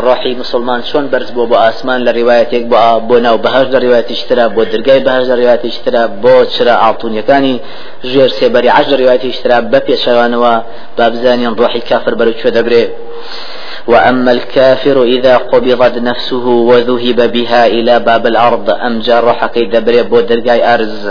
ڕۆحی 0.06 0.34
مسلمان 0.42 0.82
چۆن 0.90 1.06
بەرز 1.12 1.30
بۆ 1.36 1.44
بۆ 1.50 1.58
ئاسمان 1.64 2.00
لە 2.06 2.12
ڕێوایەتێک 2.18 2.64
بۆ 2.72 2.78
بۆ 3.08 3.16
ناو 3.26 3.38
بەهەشت 3.44 3.68
لە 3.74 3.80
ڕێواتیشترا 3.84 4.46
بۆ 4.56 4.62
دەرگای 4.72 5.02
بەهەشت 5.06 5.26
لە 5.32 5.36
ڕێواتیشترا 5.40 6.04
بۆ 6.24 6.36
چرا 6.54 6.76
ئاڵتونیەکانی 6.84 7.56
ژێر 8.12 8.32
سێبەری 8.38 8.70
عەرش 8.78 8.88
لە 8.92 8.96
ڕێواتیشترا 9.02 9.58
بە 9.72 9.80
پێشەوانەوە 9.88 10.54
بابزانیان 10.98 11.54
ڕۆحی 11.60 11.82
كافر 11.90 12.14
بەرەو 12.20 12.50
دەبرێ. 12.58 12.84
وأما 13.88 14.32
الكافر 14.32 15.04
إذا 15.04 15.38
قبضت 15.38 15.98
نفسه 15.98 16.48
وذهب 16.48 17.32
بها 17.32 17.68
إلى 17.68 18.00
باب 18.00 18.28
الأرض 18.28 18.70
أم 18.70 19.00
جرح 19.00 19.46
كي 19.46 19.66
دبري 19.66 20.04
بو 20.04 20.22
أرز؟ 20.48 21.10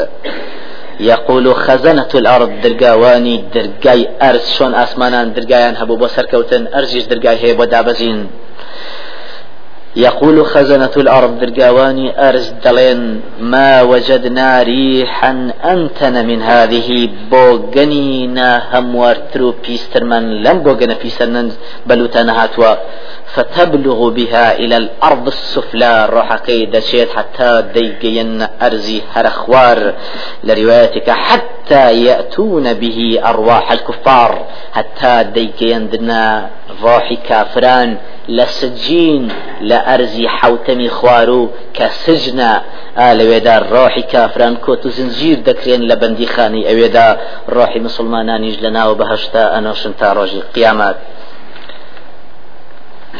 يقول 1.00 1.54
خزنة 1.54 2.08
الأرض 2.14 2.50
درقاواني 2.62 3.44
درقاي 3.54 4.08
أرز 4.22 4.50
شون 4.58 4.74
أسمانان 4.74 5.32
درقايان 5.32 5.74
هبو 5.76 5.96
بسر 5.96 6.24
كوتن 6.26 6.66
أرزيش 6.74 7.04
درقاي 7.06 7.36
هي 7.42 7.54
بو 7.54 7.64
دابزين. 7.64 8.26
يقول 9.96 10.46
خزنة 10.46 10.90
الأرض 10.96 11.38
درقاواني 11.38 12.28
أرز 12.28 12.54
دلين 12.64 13.20
ما 13.40 13.82
وجدنا 13.82 14.62
ريحا 14.62 15.50
أنتن 15.64 16.26
من 16.26 16.42
هذه 16.42 17.08
بوغنينا 17.30 18.62
هموارترو 18.72 19.54
بيسترمن 19.66 20.42
لم 20.42 20.58
بوغن 20.58 20.94
بيسترمن 21.02 21.52
بلوتنا 21.86 22.42
هاتوا 22.42 22.74
فتبلغ 23.34 24.08
بها 24.08 24.56
إلى 24.56 24.76
الأرض 24.76 25.26
السفلى 25.26 26.06
روح 26.10 26.36
كيد 26.36 26.78
شيت 26.78 27.10
حتى 27.16 27.64
ديقين 27.74 28.46
أرزي 28.62 29.02
هرخوار 29.14 29.94
لروايتك 30.44 31.10
حتى 31.10 32.04
يأتون 32.04 32.72
به 32.72 33.20
أرواح 33.24 33.72
الكفار 33.72 34.46
حتى 34.72 35.24
ديقين 35.34 35.88
دنا 35.90 36.50
روح 36.82 37.12
كافران 37.28 37.96
لسجين 38.28 39.28
ئەرزی 39.88 40.26
حوتەمی 40.36 40.90
خوار 40.96 41.30
و 41.30 41.50
کە 41.76 41.86
سژنە 42.02 42.52
لەوێدا 43.18 43.56
ڕۆحی 43.72 44.04
کافران 44.12 44.54
کۆت 44.64 44.82
و 44.86 44.90
زنجیر 44.96 45.38
دەکرێن 45.48 45.82
لە 45.90 45.96
بەندیخانی 46.00 46.66
ئەوێدا 46.68 47.08
ڕۆحی 47.54 47.80
مسلمانانیش 47.86 48.56
لە 48.64 48.70
ناوە 48.76 48.94
بەهشتا 49.00 49.44
ئەنۆشن 49.54 49.92
تا 50.00 50.08
ڕۆژی 50.16 50.42
قیامەت. 50.54 50.98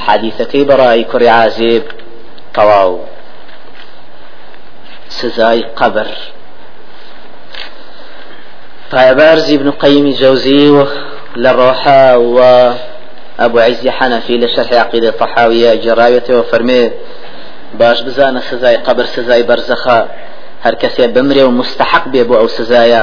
حەدیثەکەی 0.04 0.66
بەڕای 0.68 1.08
کوڕی 1.10 1.30
عازب 1.38 1.84
تەواو. 2.54 2.98
سزای 5.18 5.62
قبر 5.62 6.08
پایبەرزی 8.92 9.56
بن 9.58 9.70
قەیمی 9.82 10.14
جەوزی 10.20 10.64
لە 11.42 11.50
ڕۆحا 11.58 12.04
و 12.36 12.38
أبو 13.44 13.58
عز 13.58 13.88
حنفي 13.88 14.38
لشرح 14.38 14.72
عقيدة 14.72 15.10
طحاوية 15.10 15.74
جراية 15.74 16.38
وفرمي 16.38 16.90
باش 17.78 18.02
بزانە 18.02 18.40
سزای 18.50 18.76
قبر 18.76 19.04
سزای 19.04 19.42
بەرزەخە 19.48 19.98
هەر 20.64 20.74
کەسێ 20.82 21.06
بمرێ 21.14 21.42
و 21.42 21.50
مستحق 21.50 22.04
بێ 22.12 22.24
بۆ 22.28 22.34
ئەو 22.40 22.48
سزایە 22.58 23.02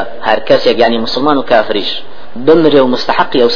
مسلمان 1.05 1.37
و 1.37 1.41
کافریش. 1.41 2.01
بمرێ 2.47 2.79
و 2.79 2.87
مستحقی 2.87 3.39
ئەو 3.39 3.49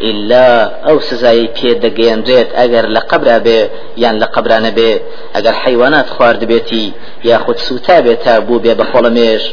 إلا 0.00 0.70
ئەو 0.86 0.98
سزایی 1.00 1.48
پێ 1.56 1.70
دەگەیەنرێت 1.84 2.50
ئەگەر 2.58 2.86
لە 2.94 3.00
قبرا 3.10 3.38
بێ 3.46 3.60
یان 3.96 4.16
لە 4.22 4.26
قبرانە 4.34 4.70
بێ 4.78 4.92
ئەگەر 5.34 5.54
حیوانات 5.62 6.08
خوارد 6.14 6.42
بێتی 6.50 6.86
یاخود 7.24 7.56
سوتا 7.56 8.00
بێت 8.04 8.20
تا 8.24 8.40
بوو 8.40 8.62
بێ 8.64 8.74
بە 8.78 8.84
خۆڵەمێش 8.90 9.44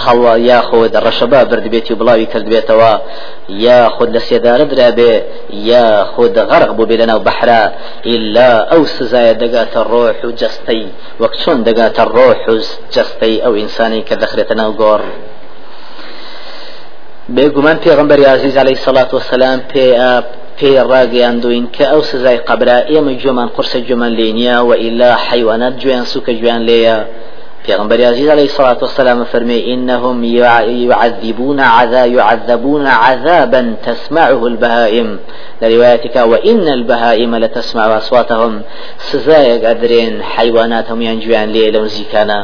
خەڵە 0.00 0.34
یاخود 0.50 0.92
ڕەشەبا 1.04 1.40
بردبێتی 1.50 1.92
و 1.92 1.98
بڵاوی 2.00 2.26
کردبێتەوە 2.32 2.92
یاخود 3.48 4.08
لە 4.16 4.20
سێدارە 4.28 4.64
درابێ 4.72 5.12
یاخود 5.70 6.34
غەرق 6.50 6.70
بوو 6.76 6.88
بێ 6.90 6.96
لەناو 7.00 7.20
بەحرا 7.26 7.62
ئیلا 8.08 8.50
ئەو 8.70 8.82
سزایە 8.96 9.34
دەگاتە 9.42 9.80
ڕۆح 9.92 10.18
و 10.24 10.30
جستەی 10.40 10.86
وەک 11.20 11.34
چۆن 11.42 11.58
دەگاتە 11.68 12.04
ڕۆح 12.14 12.40
و 12.52 12.56
جستەی 12.94 13.42
ئەو 13.44 13.54
ئینسانی 13.60 14.04
کە 14.08 14.14
دەخرێتە 14.22 14.54
ناو 14.60 14.72
گۆڕ 14.82 15.02
بێگومان 17.34 17.78
پێغمبەر 17.84 18.20
عزیز 18.34 18.56
عليه 18.56 18.74
سلاات 18.74 19.14
وسلام 19.14 19.58
پێ 19.72 19.86
پێ 20.58 20.70
ڕاگەیاندوین 20.90 21.66
کە 21.76 21.84
ئەو 21.92 22.02
سزای 22.10 22.38
قبرا 22.48 22.78
ئێمە 22.90 23.12
جۆمان 23.22 23.48
قرسە 23.56 23.78
جۆمان 23.88 24.12
لێ 24.18 24.28
نییە 24.38 24.58
و 24.68 24.72
ئیلا 24.82 25.10
حیوانات 25.28 25.74
جویان 25.80 26.04
سوکە 26.12 26.32
جویان 26.38 26.62
لێیە 26.68 26.96
پیغمبر 27.66 27.98
عزیز 28.12 28.28
عليه 28.28 28.48
الصلاة 28.50 28.78
والسلام 28.82 29.24
فرمي 29.24 29.60
إنهم 29.74 30.24
يعذبون 30.24 31.60
عذاب 31.60 32.12
يعذبون 32.18 32.86
عذابا 32.86 33.62
تسمعه 33.86 34.46
البهائم. 34.46 35.18
لروايتك 35.62 36.16
وإن 36.16 36.68
البهائم 36.78 37.36
لتسمع 37.36 37.96
أصواتهم. 37.96 38.62
سزايق 38.98 39.70
أدرين 39.70 40.22
حيواناتهم 40.22 41.02
ينجوان 41.02 41.48
ليه 41.52 41.70
لون 41.70 41.88
زيكانا 41.88 42.40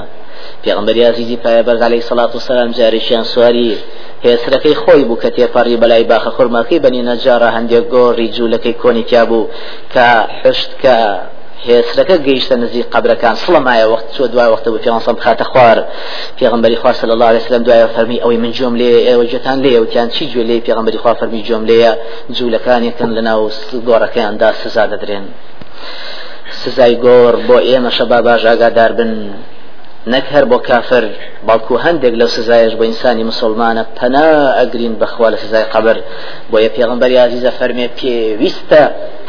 پێغەمبەری 0.65 0.93
عەزیزی 0.93 1.37
پایەبەرز 1.37 1.83
علیه 1.83 1.97
الصلاة 1.97 2.31
والسلام 2.35 2.71
جاریشیان 2.71 3.25
سواری 3.25 3.77
هێسرەکەی 4.27 4.75
خۆی 4.83 5.05
بوو 5.09 5.21
کە 5.23 5.31
تێپەڕی 5.37 5.81
بەلای 5.83 6.05
باخە 6.11 6.31
خورمەکەی 6.37 6.83
بەنی 6.85 7.03
نەجارە 7.11 7.49
هەندێک 7.57 7.85
گۆڕی 7.95 8.29
جوولەکەی 8.37 8.75
کۆنی 8.83 9.05
تیا 9.11 9.25
بوو 9.31 9.51
کە 9.93 10.07
حشت 10.43 10.71
کە 10.83 10.97
هێسرەکە 11.69 12.17
گەیشتە 12.27 12.55
نزیک 12.63 12.87
قبرەکان 12.95 13.37
سڵمایە 13.45 13.87
وەخت 13.93 14.07
چۆ 14.15 14.23
دوای 14.33 14.51
وەختە 14.53 14.69
بوو 14.71 14.85
پێغەمبەر 14.85 15.15
بخاتە 15.19 15.45
خوار. 15.51 15.79
پێغەمبەری 16.39 16.77
خوا 16.81 16.93
صلی 17.01 17.13
الله 17.15 17.29
عليه 17.31 17.43
وسلم 17.43 17.63
دوای 17.67 17.87
فەرمی 17.97 18.19
ئەوەی 18.23 18.39
من 18.45 18.53
جۆم 18.59 18.75
لێ 18.81 18.93
ئێوە 19.09 19.25
جێتان 19.33 19.59
لێ 19.65 19.73
وتیان 19.83 20.09
چی 20.15 20.25
گوێ 20.33 20.45
لێ 20.49 20.57
پێغەمبەری 20.67 20.99
خوا 21.03 21.13
فەرمی 21.21 21.43
جۆم 21.49 21.63
لێیە 21.69 21.93
جوولەکانێکن 22.37 23.11
لەناو 23.17 23.43
گۆڕەکەیاندا 23.89 24.49
سزا 24.63 24.85
دەدرێن. 24.93 25.27
سزای 26.63 26.95
گۆڕ 27.05 27.35
بۆ 27.47 27.57
ئێمە 27.69 27.91
شەبا 27.97 28.19
باش 28.27 28.43
ئاگادار 28.49 28.93
بن. 28.99 29.13
نەک 30.07 30.25
هەر 30.35 30.45
بۆ 30.51 30.59
کافر 30.69 31.05
باڵکو 31.47 31.75
هەندێک 31.85 32.15
لەو 32.21 32.29
سزایش 32.37 32.73
بۆ 32.79 32.83
ئینسانی 32.89 33.25
مسلمانە 33.31 33.83
پەنا 33.99 34.27
ئەگرین 34.59 34.95
بەخوا 35.01 35.29
لە 35.33 35.39
سزای 35.45 35.65
قبر. 35.75 35.97
بۆ 36.51 36.57
یە 36.65 36.71
پێغمبەری 36.77 37.17
عزیزە 37.27 37.51
فەرمێ 37.59 37.87
پێویستە 37.99 38.83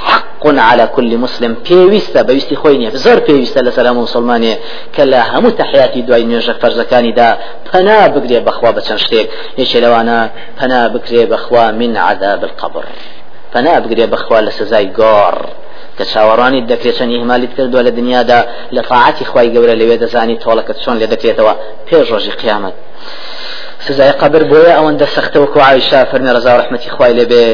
حق 0.09 0.33
على 0.69 0.85
كل 0.95 1.17
مسلم 1.17 1.57
پێویستە 1.67 2.19
بەویستی 2.27 2.55
خۆی 2.61 2.77
نیە 2.81 2.91
زۆر 3.05 3.19
پێویستە 3.27 3.59
لە 3.67 3.71
سەلام 3.77 3.97
مسلمانێ 4.05 4.53
کە 4.95 5.03
لە 5.11 5.19
هەموو 5.31 5.51
تحیاتی 5.61 6.01
دوای 6.01 6.23
نوێژە 6.29 6.53
فەرزەکانیدا 6.61 7.29
پەنا 7.67 7.99
بگرێ 8.13 8.39
بەخوا 8.47 8.69
بە 8.75 8.81
چەند 8.87 9.01
شتێک. 9.05 9.27
یەکێ 9.61 9.79
لەوانە 9.83 10.19
پەنا 10.59 10.81
بگرێ 10.93 11.23
بەخوا 11.31 11.65
من 11.79 11.91
عذاب 12.07 12.43
القبر. 12.49 12.85
پەنا 13.53 13.75
بگرێ 13.83 14.05
بەخوا 14.13 14.39
لە 14.47 14.51
سزای 14.59 14.87
گۆڕ. 14.99 15.37
کە 15.97 16.03
چاوەڕانی 16.12 16.59
دەکرێت 16.71 16.95
چەند 16.99 17.12
ئیهمالیت 17.15 17.51
کردووە 17.58 17.82
لە 17.88 17.91
دنیادا 17.99 18.39
لە 18.75 18.82
تاعاتی 18.89 19.25
خی 19.32 19.47
گەورە 19.56 19.75
لەوێ 19.82 19.97
دەزانی 20.03 20.38
تۆڵەکەت 20.43 20.77
چۆن 20.84 20.95
لێ 21.01 21.08
دەکرێتەوە. 21.13 21.53
پێش 21.88 22.08
ڕۆژی 22.13 22.34
قیامەت. 22.41 22.75
سزای 23.86 24.12
قبر 24.21 24.41
بۆیە 24.51 24.73
ئەوەندە 24.77 25.08
سەختەوەکو 25.15 25.60
عیشا 25.69 25.99
فەرمی 26.12 26.32
ڕزا 26.36 26.53
ڕحمەتی 26.60 26.89
خوای 26.95 27.13
لێبێ 27.19 27.45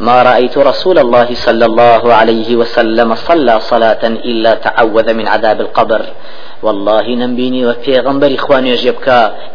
ما 0.00 0.22
رأيت 0.22 0.58
رسول 0.58 0.98
الله 0.98 1.28
صلى 1.34 1.64
الله 1.70 2.02
عليه 2.14 2.56
وسلم 2.56 3.14
صلى 3.14 3.60
صلاة 3.60 4.04
إلا 4.30 4.54
تعوذ 4.54 5.12
من 5.12 5.28
عذاب 5.28 5.60
القبر. 5.60 6.02
والله 6.62 7.06
نمبيني 7.22 7.66
وفي 7.66 8.00
غنبري 8.00 8.34
إخوان 8.34 8.66
يجبك 8.66 9.08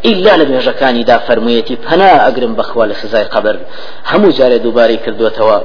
إلا 0.06 0.38
لم 0.38 0.50
يجكاني 0.58 1.04
دا 1.04 1.18
فرميتي 1.18 1.76
فنا 1.76 2.28
أقرم 2.28 2.54
بخوال 2.56 2.96
سزاي 2.96 3.24
قبر. 3.24 3.56
همو 4.12 4.30
جاري 4.30 4.58
دوباري 4.58 4.98
كردو 4.98 5.28
توا 5.28 5.60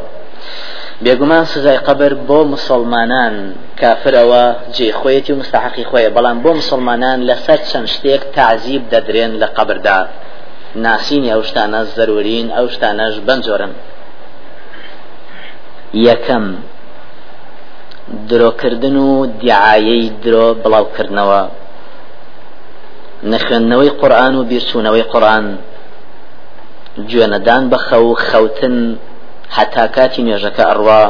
بێگومان 1.05 1.45
سزای 1.53 1.79
قبر 1.89 2.13
بۆ 2.29 2.39
مسلمانان 2.55 3.35
کافرەوە 3.81 4.45
جێخۆیەتی 4.77 5.31
و 5.33 5.41
مستحقی 5.41 5.85
خۆیە 5.91 6.11
بەڵام 6.17 6.39
بۆ 6.45 6.51
مسلمانان 6.61 7.19
لەسەر 7.29 7.59
چەند 7.71 7.89
شتێک 7.95 8.23
تعزیب 8.37 8.83
دەدرێن 8.93 9.33
لە 9.43 9.49
قبردا 9.57 9.99
ناسینی 10.85 11.33
ئەو 11.33 11.43
شتانە 11.49 11.81
زەرورین 11.97 12.47
ئەو 12.57 12.67
شتانەش 12.75 13.15
بەنجۆرن 13.27 13.73
یەکەم 16.07 16.47
درۆکردن 18.29 18.97
و 18.97 19.11
دیعاەی 19.41 20.13
درۆ 20.25 20.47
بڵاوکردنەوە. 20.63 21.43
نەخێندنەوەی 23.33 23.91
قورآن 24.01 24.35
و 24.37 24.47
بیرچوونەوەی 24.51 25.09
قورآن. 25.13 25.47
گوێنەدان 27.09 27.63
بە 27.71 27.79
خەو 27.87 28.07
خەوتن 28.29 28.77
حتا 29.57 29.87
کاتی 29.97 30.23
نوێژەکە 30.27 30.65
ئەڕوا 30.71 31.03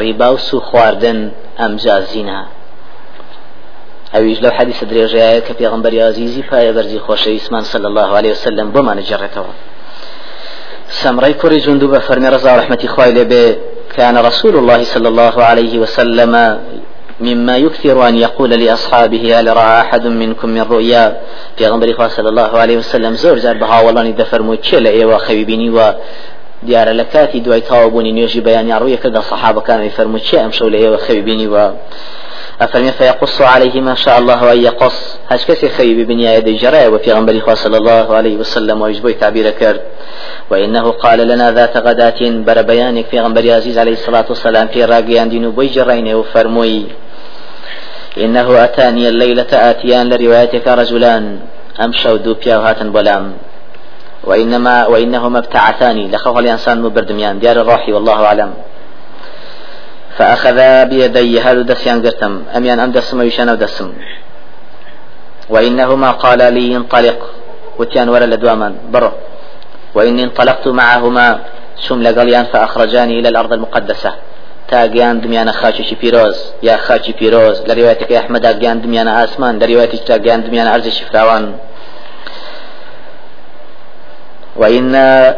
ڕیبا 0.00 0.28
و 0.34 0.38
سو 0.48 0.60
خواردن 0.60 1.18
ئەمجا 1.60 1.96
زینا. 2.10 2.40
ئەویش 4.14 4.38
لەو 4.44 4.52
حەدیثە 4.58 4.84
درێژەیە 4.90 5.40
کە 5.46 5.52
پێغمبەری 5.58 5.98
عزیزی 6.10 6.42
پایە 6.50 6.72
بەرزی 6.76 7.00
خۆشەویستمان 7.06 7.64
صلی 7.72 7.86
الله 7.90 8.10
عليه 8.18 8.32
وسلم 8.36 8.66
بۆمانە 8.74 9.02
جێڕێتەوە. 9.08 9.52
سمري 11.02 11.34
كوري 11.34 11.58
جندوب 11.60 11.98
فرمي 11.98 12.28
رضا 12.28 12.56
رحمة 12.56 12.82
خوي 12.86 13.10
لبي 13.18 13.56
كان 13.96 14.16
رسول 14.18 14.56
الله 14.56 14.84
صلى 14.84 15.08
الله 15.08 15.44
عليه 15.44 15.78
وسلم 15.78 16.60
مما 17.20 17.56
يكثر 17.56 18.08
أن 18.08 18.14
يقول 18.16 18.50
لأصحابه 18.50 19.40
هل 19.40 19.56
رأى 19.56 19.80
أحد 19.80 20.06
منكم 20.06 20.48
من 20.48 20.62
رؤيا. 20.62 21.20
في 21.56 21.66
غنبري 21.66 21.94
صلى 22.08 22.28
الله 22.28 22.58
عليه 22.58 22.76
وسلم 22.76 23.14
زور 23.14 23.38
زار 23.38 23.56
بها 23.56 23.80
والله 23.80 24.02
ندفر 24.02 24.42
موتشيل 24.42 24.86
إيوا 24.86 25.18
خيبيني 25.18 25.70
و 25.70 25.78
دیارە 26.68 26.92
لە 27.00 27.04
کاتی 27.12 27.40
دوای 27.40 27.60
تاوابوونی 27.60 28.12
نوێژی 28.16 28.40
بەیانی 28.46 28.72
ڕوویە 28.80 28.98
کردە 29.02 29.20
سەحابەکانی 29.30 29.94
فەرمو 29.96 30.18
چێ 30.26 30.38
ئەم 30.42 30.52
شەو 30.56 30.68
لە 30.74 30.78
ئێوە 30.82 30.98
خەوی 31.06 31.46
و 31.54 31.56
أفرمي 32.60 32.92
فيقص 32.92 33.40
عليه 33.40 33.80
ما 33.80 33.94
شاء 33.94 34.18
الله 34.18 34.52
أن 34.52 34.58
يقص 34.58 35.18
هش 35.30 35.44
كسي 35.46 35.68
خيب 35.68 36.06
بن 36.08 36.20
يد 36.20 36.48
جراء 36.48 36.92
وفي 36.92 37.12
غنبري 37.12 37.42
صلى 37.54 37.76
الله 37.76 38.14
عليه 38.16 38.36
وسلم 38.36 38.82
ويجبوي 38.82 39.12
تعبير 39.12 39.50
كرد 39.50 39.80
وإنه 40.50 40.90
قال 40.90 41.18
لنا 41.28 41.52
ذات 41.52 41.76
غداة 41.76 42.20
بر 42.46 42.62
بيانك 42.62 43.06
في 43.06 43.20
غنبري 43.20 43.52
عزيز 43.52 43.78
عليه 43.78 43.92
الصلاة 43.92 44.24
والسلام 44.28 44.66
في 44.66 44.84
راقيان 44.84 45.28
دينو 45.28 45.50
بوي 45.50 45.66
جرين 45.66 46.14
وفرموي 46.14 46.86
إنه 48.18 48.64
أتاني 48.64 49.08
الليلة 49.08 49.50
آتيان 49.52 50.08
لروايتك 50.12 50.68
رجلان. 50.68 51.38
أمشوا 51.80 52.16
دوبيا 52.16 52.56
وهاتن 52.56 52.92
بلام 52.92 53.32
وإنما 54.26 54.86
وإنهما 54.86 55.38
ابتعثاني 55.38 56.08
لخوف 56.08 56.38
الإنسان 56.38 56.82
مبردميان 56.82 57.38
ديار 57.38 57.56
الروحي 57.60 57.92
والله 57.92 58.24
أعلم. 58.24 58.54
فأخذا 60.16 60.84
بيدي 60.84 61.40
هذا 61.40 61.62
دسيان 61.62 62.06
قرتم. 62.06 62.42
أميان 62.56 62.80
أم 62.80 62.90
دسم 62.92 63.18
ويشان 63.18 63.58
دسم. 63.58 63.92
وإنهما 65.48 66.10
قال 66.10 66.54
لي 66.54 66.76
انطلق. 66.76 67.18
وتيان 67.78 68.08
ولا 68.08 68.24
لدواما 68.24 68.74
برو. 68.92 69.12
وإني 69.94 70.24
انطلقت 70.24 70.68
معهما. 70.68 71.38
شم 71.80 72.02
لقليان 72.02 72.44
فأخرجاني 72.44 73.18
إلى 73.18 73.28
الأرض 73.28 73.52
المقدسة. 73.52 74.12
تاگیان 74.68 75.16
دمیانە 75.24 75.52
خاچێکی 75.60 75.96
پیرۆز 76.02 76.36
یا 76.68 76.76
خاچی 76.86 77.12
پیرۆز 77.18 77.56
لە 77.68 77.72
ریوایەتەکەی 77.78 78.16
ئەحمەدا 78.18 78.50
گیان 78.60 78.78
دمیانە 78.84 79.12
ئاسمان 79.18 79.54
لە 79.60 79.64
ریوایەتی 79.70 79.98
تا 80.08 80.16
گیان 80.24 80.40
وإنا 84.56 85.36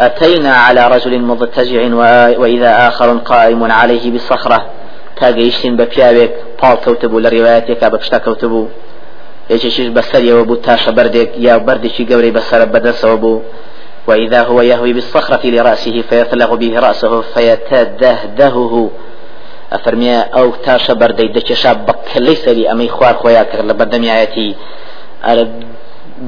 أتينا 0.00 0.52
على 0.54 0.88
رجل 0.88 1.20
مضطجع 1.30 1.80
وإذا 2.40 2.88
آخر 2.88 3.08
قائم 3.18 3.72
عليه 3.72 4.10
بصخرة. 4.14 4.60
پاڵ 6.60 6.76
کەوتبوو 6.84 7.22
لە 7.24 7.28
ڕێوایەتێکا 7.34 7.86
بە 7.92 7.98
پشتا 8.02 8.18
کەوتبوو. 8.24 8.68
یەکێکیش 9.50 9.88
بەسەریەوە 9.96 10.42
بوو 10.48 10.62
تاشە 10.66 10.90
بەردێک 10.98 11.30
یا 11.46 11.54
بەردێکی 11.66 12.04
گەورەی 12.10 12.32
بەسرە 12.36 12.66
بەدەسەوە 12.74 13.16
بوو. 13.22 13.42
وإذا 14.08 14.40
هو 14.48 14.62
يهوي 14.62 14.92
بالصخرة 14.92 15.44
لرأسه 15.54 16.02
فيطلق 16.10 16.50
به 16.54 16.72
رأسه 16.86 17.12
فيتدهدهه. 17.20 18.90
أفرمي 19.72 20.10
أو 20.38 20.50
تاشا 20.50 20.94
بردي 20.94 21.26
دكشا 21.36 21.72
بك 21.72 22.08
ليس 22.16 22.48
لي 22.48 22.72
أمي 22.72 22.88
خوار 22.88 23.14
خويا 23.14 23.42
كغل 23.42 23.74
بردمي 23.74 24.12
آياتي 24.12 24.56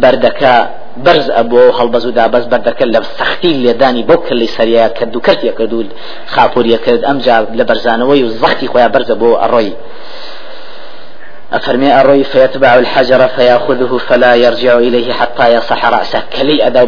بردكا 0.03 0.71
برز 0.97 1.31
أبو 1.31 1.73
هەڵبەز 1.79 2.05
و 2.07 2.11
دابەز 2.11 2.45
بەردەکە 2.53 2.85
لە 2.95 3.01
سەختی 3.19 3.53
لێدانی 3.63 4.05
بۆ 4.09 4.17
کلی 4.29 4.49
سەریە 4.57 4.99
کرد 4.99 5.17
و 5.17 5.21
کردیە 5.21 5.53
کرد 5.59 5.73
و 5.73 5.85
خاپوریە 6.35 6.79
کرد. 6.85 7.05
ئەمجا 7.05 7.37
لە 7.59 7.65
بەرزانەوەی 7.69 8.23
و 8.25 8.29
زەختی 8.41 8.69
خۆیان 8.73 8.93
بەرزە 8.95 9.15
بۆ 9.21 9.31
ئەڕۆی 9.43 9.73
أفرمي 11.53 11.91
الري 12.01 12.25
فيتبع 12.25 12.75
الحجر 12.75 13.29
فيأخذه 13.29 13.99
فلا 14.09 14.35
يرجع 14.35 14.79
إليه 14.79 15.13
حتى 15.13 15.55
يصح 15.55 15.87
رأسه. 15.87 16.23
كلي 16.37 16.67
أدا 16.67 16.85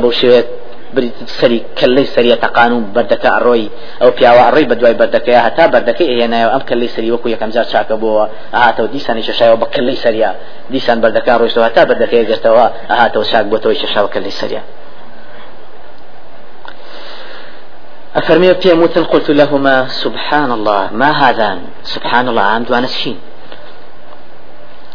سری 1.26 1.58
کلی 1.78 2.04
سری 2.04 2.34
تقانون 2.46 2.84
بردەکە 2.94 3.28
ئەڕۆی 3.34 3.66
ئەو 4.02 4.10
پیاوە 4.16 4.42
ئەڕۆی 4.46 4.66
بە 4.70 4.74
دوای 4.80 4.94
بەردەکەی 5.00 5.38
هەتا 5.46 5.64
بەردەکەی 5.74 6.08
هێنایە 6.20 6.48
ئەم 6.54 6.62
کلی 6.68 6.88
سری 6.94 7.10
وەکو 7.10 7.28
یەکەم 7.34 7.50
جار 7.54 7.66
چاکە 7.72 7.96
بووە 8.02 8.24
ئاهاتەوە 8.54 8.88
دیسانی 8.94 9.22
شەشایەوە 9.28 9.58
بە 9.62 9.66
کلی 9.74 9.96
سەریە 10.04 10.30
دیسان 10.72 10.98
بەردەکە 11.02 11.32
ڕۆیشتەوە 11.40 11.66
هەتا 11.68 11.82
بەردەکەی 11.90 12.24
گرتەوە 12.30 12.64
ئاهاتەوە 12.90 13.24
چاک 13.30 13.44
بۆتەوەی 13.52 13.78
شەشاوە 13.82 14.08
کلی 14.14 14.34
سەریە 14.40 14.62
أفرمي 18.16 18.54
في 18.54 18.72
موت 18.72 18.98
قلت 18.98 19.30
لهما 19.30 19.86
سبحان 19.88 20.50
الله 20.50 20.82
ما 20.92 21.10
هذان 21.10 21.58
سبحان 21.82 22.28
الله 22.28 22.42
عمد 22.42 22.70
وأنا 22.70 22.86
سشين 22.86 23.18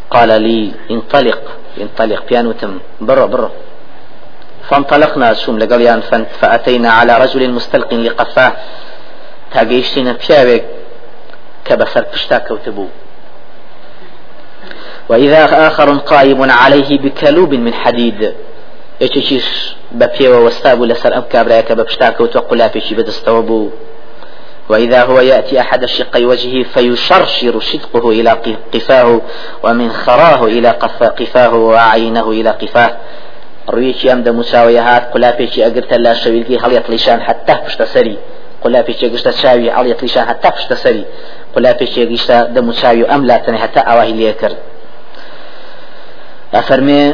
قال 0.09 0.41
لي 0.41 0.71
انطلق. 0.91 1.41
انطلق. 1.81 2.21
بيانوتم 2.29 2.79
برو 3.01 3.27
برو. 3.27 3.49
فانطلقنا 4.69 5.33
سوم 5.33 5.59
لقليان 5.59 6.01
فأتينا 6.41 6.91
على 6.91 7.17
رجل 7.17 7.49
مستلق 7.49 7.93
لقفاه. 7.93 8.53
تاقيشتنا 9.53 10.11
بشاوك 10.11 10.61
كبسر 11.65 12.05
بشتا 12.13 12.37
كوتبو. 12.37 12.87
وإذا 15.09 15.67
آخر 15.67 15.97
قائم 15.97 16.51
عليه 16.51 16.97
بكلوب 16.97 17.53
من 17.53 17.73
حديد. 17.73 18.33
يتشيش 19.01 19.75
ببيوة 19.91 20.39
واستابو 20.39 20.85
لسر 20.85 21.17
أم 21.17 21.23
كابرايك 21.29 21.71
ببشتاك 21.71 22.21
وتوقلا 22.21 22.67
بيشي 22.67 22.95
بدستوى 22.95 23.41
بو 23.41 23.69
وإذا 24.69 25.03
هو 25.03 25.19
يأتي 25.19 25.61
أحد 25.61 25.85
شقي 25.85 26.25
وجهه 26.25 26.63
فيشرشر 26.63 27.59
شدقه 27.59 28.09
إلى 28.09 28.57
قفاه 28.73 29.21
ومن 29.63 29.91
خراه 29.91 30.45
إلى 30.45 30.69
قفاه 31.19 31.55
وعينه 31.55 32.29
إلى 32.29 32.49
قفاه. 32.49 32.97
ڕوویەکی 33.73 34.07
ئەم 34.11 34.21
دەموچاوی 34.27 34.77
هات 34.87 35.03
قولاپێکی 35.13 35.59
ئەگرتە 35.65 35.97
لا 36.05 36.13
شەویلکی 36.21 36.57
هەڵیەت 36.63 36.85
لیشان 36.93 37.19
حتا 37.27 37.55
پشتە 37.65 37.85
سەری. 37.93 38.17
قولاپێکی 38.63 39.07
گشتە 39.13 39.31
چاوی 39.41 39.69
هەڵیەت 39.77 39.99
لیشان 40.03 40.25
حتا 40.29 40.49
پشتە 40.55 40.75
سەری. 40.83 41.05
قولاپێکی 41.53 42.03
گشتە 42.11 42.37
دەموچاوی 42.55 43.05
ئەم 43.11 43.21
لاتنە 43.29 43.57
حتا 43.63 43.81
ئاواهی 43.87 44.13
لێ 44.19 44.33
کرد. 44.41 44.57
أفرمي 46.53 47.13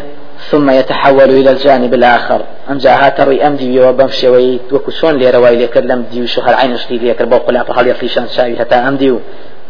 ثم 0.49 0.69
يتحول 0.69 1.29
إلى 1.39 1.49
الجانب 1.55 1.93
الآخر. 1.93 2.41
أم 2.71 2.77
جاء 2.77 3.23
روي 3.23 3.47
أم 3.47 3.55
دي 3.55 3.79
وبم 3.79 4.07
شوي 4.07 4.59
وكشون 4.71 5.15
لي 5.17 5.29
رواي 5.29 5.55
لي 5.55 5.67
كلم 5.67 6.05
دي 6.11 6.21
وشو 6.21 6.41
هل 6.41 6.53
عين 6.53 6.77
شتي 6.77 6.97
لي 6.97 7.13
كربو 7.13 7.37
قلا 7.37 7.65
هل 7.77 7.87
يفيشان 7.87 8.27
شاوي 8.27 8.57
حتى 8.59 8.75
أم 8.75 8.95
ديو 8.95 9.19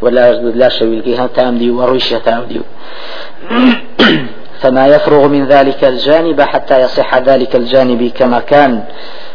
ولا 0.02 0.32
لا 0.32 0.70
شوي 0.70 1.02
لي 1.02 1.18
حتى 1.18 1.42
أم 1.42 1.58
ديو 1.58 1.82
ورويش 1.82 2.14
حتى 2.14 2.30
أم 2.30 2.46
ديو 2.46 2.62
فما 4.62 4.88
يفرغ 4.88 5.28
من 5.28 5.48
ذلك 5.48 5.84
الجانب 5.84 6.42
حتى 6.42 6.82
يصح 6.82 7.18
ذلك 7.18 7.56
الجانب 7.56 8.12
كما 8.16 8.40
كان. 8.40 8.84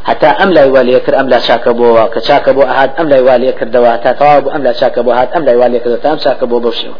حتى 0.04 0.26
أم 0.26 0.50
لا 0.52 0.64
يوالي 0.64 0.92
يكر 0.92 1.20
أم 1.20 1.28
لا 1.28 1.38
شاكبوا 1.38 2.06
كشاكبوا 2.06 2.70
أحد 2.70 2.90
أم 3.00 3.08
لا 3.08 3.16
يوالي 3.16 3.46
يكر 3.46 3.68
دوا 3.68 3.92
حتى 3.92 4.12
تواب 4.12 4.48
أم 4.48 4.62
لا 4.62 4.72
شاكبوا 4.72 5.14
أحد 5.14 5.28
أم 5.36 5.44
لا 5.44 5.52
يوالي 5.52 5.76
يكر 5.76 5.90
دوا 5.90 6.34
أم 6.42 6.46
بوشيو 6.46 6.92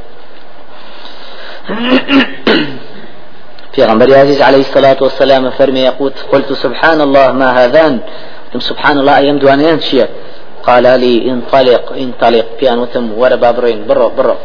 في 3.72 3.84
غنبري 3.88 4.14
عزيز 4.14 4.42
عليه 4.42 4.60
الصلاة 4.60 4.96
والسلام 5.00 5.50
فرمي 5.50 5.80
يقول 5.80 6.12
قلت 6.32 6.52
سبحان 6.52 7.00
الله 7.00 7.32
ما 7.32 7.64
هذان؟ 7.64 8.00
سبحان 8.58 8.98
الله 8.98 9.18
أيام 9.18 9.38
دوانيان 9.38 9.80
شيء 9.80 10.08
قال 10.62 10.82
لي 10.82 11.30
انطلق 11.30 11.92
انطلق 11.92 12.46
بيان 12.60 12.78
وتم 12.78 13.18
ورا 13.18 13.36
بابرين 13.36 13.86
برو 13.86 14.08
برو. 14.08 14.36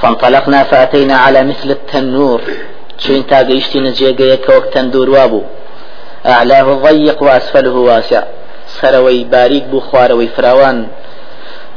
فانطلقنا 0.00 0.62
فأتينا 0.62 1.16
على 1.16 1.42
مثل 1.44 1.70
التنور. 1.70 2.40
چون 3.02 3.22
تا 3.30 3.38
گەیشتینە 3.48 3.90
جێگەیەکە 3.98 4.50
وەک 4.56 4.66
تەندور 4.74 5.08
وابوو 5.10 5.42
ئەعلاه 6.24 6.66
ضيق 6.84 7.22
وأسفله 7.22 7.76
واسع. 7.88 8.22
سەرەوەی 8.76 9.24
باریک 9.32 9.64
بوو 9.64 9.80
خوارەوەی 9.88 10.32
فراوان. 10.36 10.86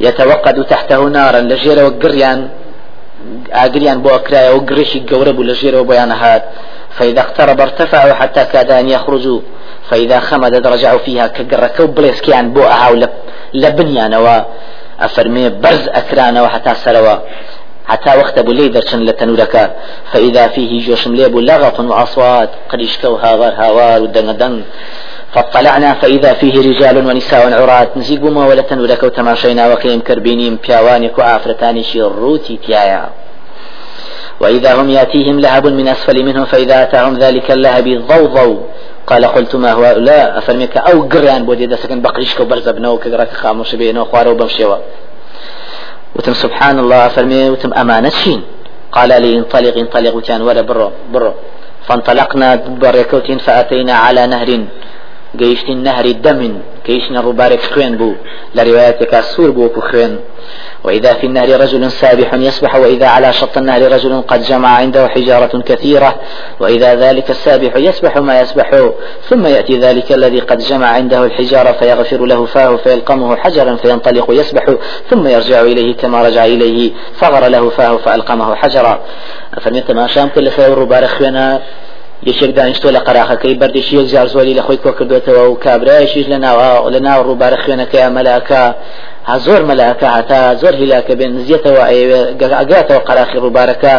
يتوقد 0.00 0.56
تحته 0.62 1.08
نارا 1.08 1.40
لجيرة 1.40 1.82
وقريان. 1.86 2.40
ئاگریان 3.52 3.98
بۆ 4.04 4.08
ئەکرایە 4.16 4.50
و 4.56 4.64
گرشی 4.68 5.00
گەورە 5.10 5.32
بوو 5.36 5.48
لە 5.50 5.54
ژێرەوە 5.60 5.84
بۆیان 5.88 6.12
هات 6.20 6.42
فإذا 6.96 7.20
اقترب 7.20 7.60
ارتفعوا 7.60 8.14
حتى 8.20 8.44
كاد 8.52 8.70
أن 8.70 8.88
يخرجوا. 8.88 9.40
فإذا 9.90 10.18
خمدت 10.20 10.66
رجعوا 10.66 10.98
فيها 10.98 11.26
كقركوا 11.26 11.86
بليسكيان 11.86 12.52
بو 12.52 12.62
أهاو 12.62 12.94
لبنيان 13.54 14.14
أفرمي 15.00 15.48
برز 15.48 15.88
أكران 15.88 16.38
وحتى 16.38 16.74
سروا. 16.74 17.16
حتى 17.88 18.10
وقت 18.18 18.38
أبو 18.38 18.52
لي 18.52 18.68
درشن 18.68 19.00
لتنورك. 19.04 19.54
فإذا 20.12 20.48
فيه 20.48 20.86
جوش 20.86 21.08
ليب 21.08 21.36
لغط 21.36 21.80
وأصوات 21.80 22.50
قد 22.70 22.80
اشكوا 22.80 23.18
هاغر 23.18 23.52
هاوار 23.56 24.02
ودن 24.02 24.62
فاطلعنا 25.32 25.94
فإذا 25.94 26.32
فيه 26.32 26.54
رجال 26.68 27.06
ونساء 27.06 27.52
عرات 27.52 27.90
ما 28.22 28.46
ولا 28.46 28.62
تنورك 28.62 29.02
وتماشينا 29.02 29.72
وكيم 29.72 30.00
كربينيم 30.00 30.58
بياوانك 30.66 31.18
وآفرتاني 31.18 31.82
شروتي 31.82 32.58
تيايا 32.66 33.10
وإذا 34.40 34.74
هم 34.74 34.90
يأتيهم 34.90 35.40
لهب 35.40 35.66
من 35.66 35.88
أسفل 35.88 36.24
منهم 36.24 36.44
فإذا 36.44 36.82
أتاهم 36.82 37.18
ذلك 37.18 37.50
اللهب 37.50 37.88
ضوضوا. 38.08 38.56
قال 39.06 39.24
قلت 39.24 39.56
ما 39.56 39.72
هو 39.72 39.84
لا 40.08 40.38
أفرميك 40.38 40.76
أو 40.76 41.02
قران 41.02 41.44
بودي 41.44 41.66
دسكن 41.66 42.00
بقريشك 42.02 42.40
وبرز 42.40 42.68
ابنو 42.68 42.98
كقراك 42.98 43.32
خاموش 43.32 43.74
بينو 43.74 44.04
خوارو 44.04 44.34
بمشيوا. 44.34 44.76
وتم 46.18 46.34
سبحان 46.34 46.78
الله 46.78 47.08
فرمي 47.08 47.50
وتم 47.50 47.72
أمانة 47.74 48.08
شين. 48.08 48.40
قال 48.92 49.10
لي 49.22 49.38
انطلق 49.38 49.74
انطلق 49.78 50.14
وكان 50.14 50.42
ولا 50.42 50.62
برو 50.66 50.90
برو. 51.12 51.32
فانطلقنا 51.86 52.48
بركوتين 52.82 53.38
فأتينا 53.38 53.94
على 54.04 54.26
نهر 54.26 54.50
قيشت 55.40 55.68
النهر 55.68 56.10
دم 56.10 56.40
كيشنا 56.84 57.20
ربارك 57.20 57.60
خوين 57.60 57.96
بو 57.96 58.12
لروايتك 58.54 59.14
السور 59.14 59.50
بو 59.50 59.80
خوين 59.80 60.18
وإذا 60.84 61.12
في 61.14 61.26
النهر 61.26 61.60
رجل 61.60 61.90
سابح 61.90 62.34
يسبح 62.34 62.74
وإذا 62.74 63.06
على 63.06 63.32
شط 63.32 63.58
النهر 63.58 63.92
رجل 63.92 64.22
قد 64.22 64.42
جمع 64.42 64.68
عنده 64.68 65.08
حجارة 65.08 65.62
كثيرة. 65.66 66.14
وإذا 66.60 66.94
ذلك 66.94 67.30
السابح 67.30 67.76
يسبح 67.76 68.16
ما 68.16 68.40
يسبح 68.40 68.90
ثم 69.28 69.46
يأتي 69.46 69.78
ذلك 69.78 70.12
الذي 70.12 70.40
قد 70.40 70.58
جمع 70.58 70.86
عنده 70.86 71.24
الحجارة 71.24 71.72
فيغفر 71.72 72.24
له 72.24 72.44
فاه 72.44 72.76
فيلقمه 72.76 73.36
حجرا 73.36 73.74
فينطلق 73.76 74.26
يسبح 74.30 74.64
ثم 75.10 75.26
يرجع 75.26 75.60
إليه 75.60 75.96
كما 75.96 76.22
رجع 76.22 76.44
إليه 76.44 76.92
فغر 77.14 77.48
له 77.48 77.70
فاه 77.70 77.96
فألقمه 77.96 78.54
حجرا. 78.54 79.00
فمثل 79.60 79.94
ما 79.94 80.06
شام 80.06 80.28
كل 80.28 80.50
فور 80.50 80.84
بارخنا 80.84 81.62
یەکێک 82.26 82.52
دانیشتۆ 82.58 82.88
لە 82.96 83.00
قەراخەکەی 83.06 83.54
بەردێکی 83.60 83.94
یەک 84.00 84.06
جار 84.12 84.26
زۆری 84.34 84.54
لە 84.58 84.62
خۆی 84.66 84.78
کۆ 84.84 84.90
کردوێتەوە 84.98 85.44
و 85.50 85.54
کابرایشیش 85.64 86.26
لە 86.32 86.38
ناو 86.44 86.90
لە 86.94 87.00
ناو 87.08 87.20
ڕووبارە 87.28 87.58
خوێنەکەی 87.62 88.08
مەلاکە. 88.16 88.62
ها 89.28 89.38
زۆر 89.46 89.62
مەلاکە 89.70 90.08
هەتا 90.16 90.40
زۆر 90.62 90.74
هیلاکە 90.80 91.12
بێن 91.18 91.32
نزیێتەوە 91.38 91.84
ئەگاتەوە 92.60 93.00
قەراخی 93.08 93.38
ڕووبارەکە. 93.44 93.94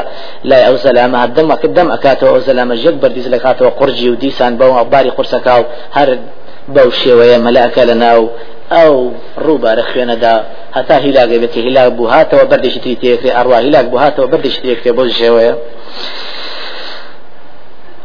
لای 0.49 0.63
ئەو 0.67 0.75
زەلامە 0.85 1.19
دەمەکە 1.37 1.67
دەم 1.77 1.87
ئەکاتەوە 1.93 2.31
ئەو 2.33 2.41
زەلامە 2.47 2.75
ژێک 2.81 2.95
بەردیز 3.01 3.27
لەکاتەوە 3.33 3.71
قورجی 3.79 4.09
و 4.09 4.15
دیسان 4.23 4.53
بەو 4.59 4.71
باری 4.93 5.11
قورسەکە 5.17 5.53
و 5.61 5.63
هەر 5.97 6.09
بەو 6.75 6.89
شێوەیە 7.01 7.37
مەلاکە 7.45 7.83
لە 7.89 7.95
ناو 8.03 8.21
ئەو 8.73 8.93
ڕووبارە 9.45 9.83
خوێنەدا. 9.89 10.35
هەتا 10.77 10.95
هیلاگە 11.05 11.37
بێتی 11.41 11.59
هیلاک 11.65 11.89
بوو 11.97 12.11
هاتەوە 12.15 12.43
بەردێکی 12.51 12.79
تری 12.83 12.95
تێکرێ 13.01 13.31
ئەڕوا 13.37 13.57
هیلاک 13.65 13.85
بوو 13.91 13.99
هاتەوە 14.05 14.27
بەردێکی 14.31 14.59
تێکرێ 14.65 14.91
بۆ 14.97 15.03
ژێوەیە 15.17 15.55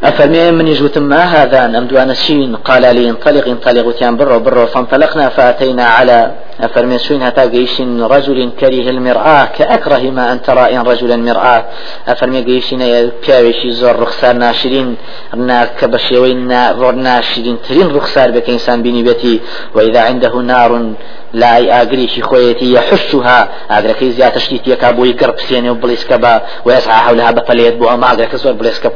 أفرمي 0.05 0.51
من 0.51 0.67
يجوت 0.67 0.97
ما 0.97 1.23
هذا 1.23 1.65
أم 1.65 1.87
دوانشين 1.87 2.55
قال 2.55 2.95
لي 2.95 3.09
انطلق 3.09 3.45
انطلق 3.47 3.85
وتيان 3.87 4.17
برو 4.17 4.39
برو 4.39 4.65
فانطلقنا 4.65 5.29
فأتينا 5.29 5.85
على 5.85 6.31
أفرمي 6.61 6.99
شوين 6.99 7.23
هتا 7.23 7.45
جيشين 7.45 8.01
رجل 8.01 8.51
كره 8.59 8.89
المرآة 8.89 9.45
كأكره 9.45 10.03
ما 10.11 10.31
أن 10.31 10.41
ترى 10.41 10.75
إن 10.75 10.81
رجلا 10.81 11.15
مرآة. 11.15 11.65
أفرمي 12.07 12.41
جيشين 12.41 12.79
بياوشي 13.27 13.71
زور 13.71 13.99
رخصار 13.99 14.33
ناشرين 14.33 14.95
رنا 15.33 15.65
كبشيوين 15.65 16.47
ناشرين. 17.07 17.57
ترين 17.69 17.95
رخصار 17.95 18.31
بك 18.31 18.49
إنسان 18.49 18.83
بني 18.83 19.03
بيتي 19.03 19.41
وإذا 19.75 19.99
عنده 19.99 20.33
نار 20.41 20.95
لای 21.35 21.69
ئاگریشی 21.69 22.21
خۆیەتی 22.21 22.65
یحشها 22.77 23.39
ئاگرەکەی 23.69 24.11
زیاتەشتی 24.17 24.59
تێکا 24.65 24.89
بۆی 24.97 25.13
گەڕ 25.19 25.31
پسێنێ 25.37 25.69
و 25.71 25.79
بڵیسکە 25.81 26.17
بە 26.23 26.33
وێسا 26.67 26.95
حولها 27.05 27.31
بەپەلێت 27.37 27.75
بۆ 27.79 27.85
ئەمە 27.91 28.05
ئاگرەکە 28.09 28.37
زۆر 28.43 28.55
بڵێسکە 28.59 28.89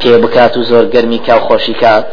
پێ 0.00 0.16
بکات 0.22 0.56
و 0.56 0.62
زۆر 0.70 0.84
گەرمی 0.94 1.20
کا 1.26 1.34
و 1.36 1.40
خۆشی 1.48 1.74
کات 1.80 2.04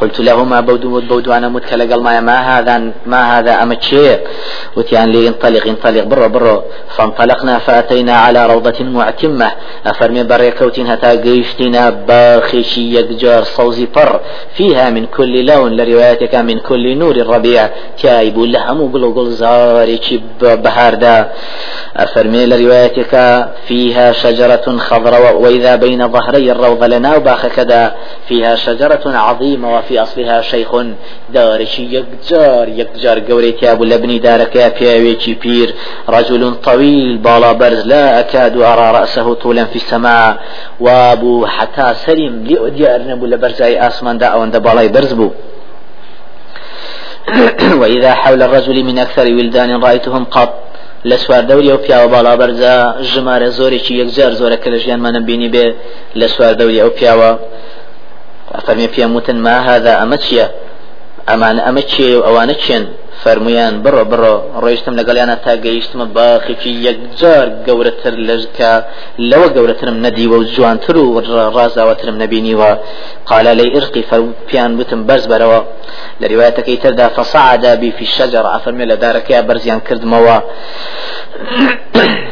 قلت 0.00 0.20
لهما 0.20 0.60
بودو 0.60 1.00
بودوانا 1.00 1.48
مت 1.48 1.64
كلا 1.70 1.96
ما 1.96 2.20
ما 2.20 2.38
هذا 2.50 2.92
ما 3.06 3.22
هذا 3.32 3.62
أما 3.62 3.74
شيء 4.18 4.28
وتيان 4.76 5.10
لي 5.10 5.28
انطلق 5.28 5.66
انطلق 5.66 6.04
برو 6.04 6.28
برو 6.28 6.62
فانطلقنا 6.96 7.58
فأتينا 7.58 8.12
على 8.12 8.46
روضة 8.46 8.84
معتمة. 8.84 9.50
أفرمي 9.86 10.22
بريكوتين 10.22 10.86
هتا 10.86 11.10
قيشتنا 11.10 11.90
باخشي 11.90 12.94
يقجار 12.94 13.42
صوزي 13.44 13.86
بر 13.96 14.20
فيها 14.54 14.90
من 14.90 15.06
كل 15.06 15.46
لون 15.46 15.76
لروايتك 15.76 16.34
من 16.34 16.58
كل 16.58 16.98
نور 16.98 17.16
الربيع. 17.16 17.68
تايب 18.02 18.38
لهم 18.38 18.80
وقلو 18.80 19.12
قل 19.12 19.30
زاري 19.30 20.00
بهار 20.42 20.94
دا 20.94 21.28
أفرمي 21.96 22.46
لروايتك 22.46 23.14
فيها 23.66 24.12
شجرة 24.12 24.66
خضراء 24.78 25.36
وإذا 25.42 25.76
بين 25.76 26.08
ظهري 26.08 26.52
الروضة 26.52 26.86
لنا 26.86 27.16
وباخ 27.16 27.46
كذا 27.46 27.94
فيها 28.28 28.54
شجرة 28.56 29.04
عظيمة 29.06 29.78
وفي 29.78 30.02
أصلها 30.02 30.40
شيخ 30.42 30.70
دارشي 31.34 31.84
يقجار 31.96 32.68
يقجار 32.68 33.18
قوري 33.20 33.52
تياب 33.52 33.82
لبني 34.08 34.18
دارك 34.18 34.74
بيويتي 34.80 35.34
بير. 35.34 35.74
رجل 36.08 36.54
طويل 36.64 37.18
بالا 37.18 37.52
برز 37.52 37.86
لا 37.86 38.20
أكاد 38.20 38.56
أرى 38.56 38.90
رأسه 38.98 39.34
طولا 39.34 39.64
في 39.64 39.76
السماء. 39.76 40.38
وأبو 40.80 41.46
حتى 41.46 41.94
سلم 42.06 42.44
لأدي 42.48 42.94
أرنب 42.94 43.24
لبرزاي 43.24 43.86
آسمان 43.86 44.18
دا 44.18 44.26
أو 44.26 44.46
بالاي 44.46 44.88
برزبو 44.88 45.30
وإذا 47.80 48.14
حول 48.14 48.42
الرجل 48.42 48.84
من 48.84 48.98
أكثر 48.98 49.26
ولدان 49.36 49.70
رأيتهم 49.84 50.24
قط. 50.24 50.52
لسوار 51.04 51.44
دوري 51.44 51.72
أو 51.72 51.76
بياو 51.76 52.08
بالا 52.08 52.34
برزا 52.34 52.74
جمار 53.12 53.42
زوري 53.48 53.80
يكجار 53.90 54.32
زورك 54.40 54.68
لجيان 54.68 54.98
ما 55.04 55.10
نبيني 55.10 55.48
به 55.48 55.74
لسوار 56.16 56.52
دوري 56.52 56.82
أو 56.82 56.90
بياو. 56.96 57.36
فرمي 58.66 58.86
بيا 58.86 59.06
متن 59.06 59.36
ما 59.36 59.54
هذا 59.68 60.02
أمتشيا؟ 60.02 60.46
أمان 61.28 61.56
أمتشيا 61.60 62.16
وأوانا 62.18 62.54
فەرمویان 63.22 63.74
بڕۆ 63.84 64.02
بڕۆ 64.10 64.34
ڕۆیشتم 64.62 64.94
لەگەڵیانە 65.00 65.36
تا 65.44 65.52
گەیشتمە 65.64 66.06
باخێکی 66.16 66.72
یەکجار 66.86 67.46
گەورەتر 67.66 68.14
لەژکە 68.28 68.72
لەوە 69.30 69.48
گەورەترم 69.56 69.96
نەدیوە 70.06 70.36
و 70.38 70.44
جوانتر 70.54 70.96
و 70.96 71.20
ڕازاوەترم 71.56 72.16
نەبینیوە 72.22 72.72
قال 73.30 73.46
لي 73.58 73.66
إرقي 73.78 74.02
فبيان 74.10 74.76
بتم 74.78 75.00
برز 75.06 75.26
بروا. 75.26 75.60
لروايتك 76.20 76.82
تردا 76.82 77.08
فصعد 77.08 77.66
بي 77.80 77.90
في 77.90 78.02
الشجرة. 78.08 78.56
أفرمي 78.56 78.84
لدارك 78.84 79.30
يا 79.30 79.40
برزيان 79.40 79.80
كرد 79.80 80.04
موا. 80.04 80.38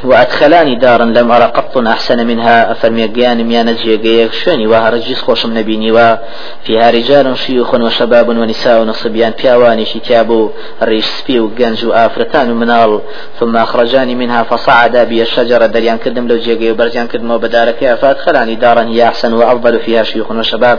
وأدخلاني 0.06 0.74
دارا 0.74 1.04
لم 1.04 1.32
أرى 1.32 1.44
قط 1.44 1.78
أحسن 1.78 2.26
منها 2.26 2.72
أفرمي 2.72 3.06
قيان 3.06 3.44
ميانا 3.44 3.72
جيقيك 3.72 4.32
شوني 4.32 4.66
وها 4.66 4.90
رجيس 4.90 5.20
خوشم 5.22 5.58
نبيني 5.58 5.92
وفيها 5.92 6.90
رجال 6.90 7.38
شيوخ 7.38 7.74
وشباب 7.74 8.28
ونساء 8.28 8.82
وصبيان 8.82 9.32
بياواني 9.42 9.84
شتابو 9.84 10.50
الريش 10.82 11.06
سبي 11.06 11.40
وقنج 11.40 11.86
وآفرتان 11.86 12.50
ومنال 12.50 13.00
ثم 13.40 13.56
أخرجاني 13.56 14.14
منها 14.14 14.42
فصعد 14.42 14.96
بي 14.96 15.22
الشجرة 15.22 15.66
دريان 15.66 15.98
كدم 15.98 16.28
لو 16.28 16.36
جيجي 16.36 16.70
وبرزيان 16.70 17.06
كدم 17.06 17.30
وبدارك 17.30 17.94
فأدخلاني 18.00 18.54
دارا 18.54 18.82
هي 18.82 19.08
أحسن 19.08 19.32
وأفضل 19.32 19.80
فيها 19.80 20.02
شيوخ 20.02 20.30
وشباب 20.30 20.78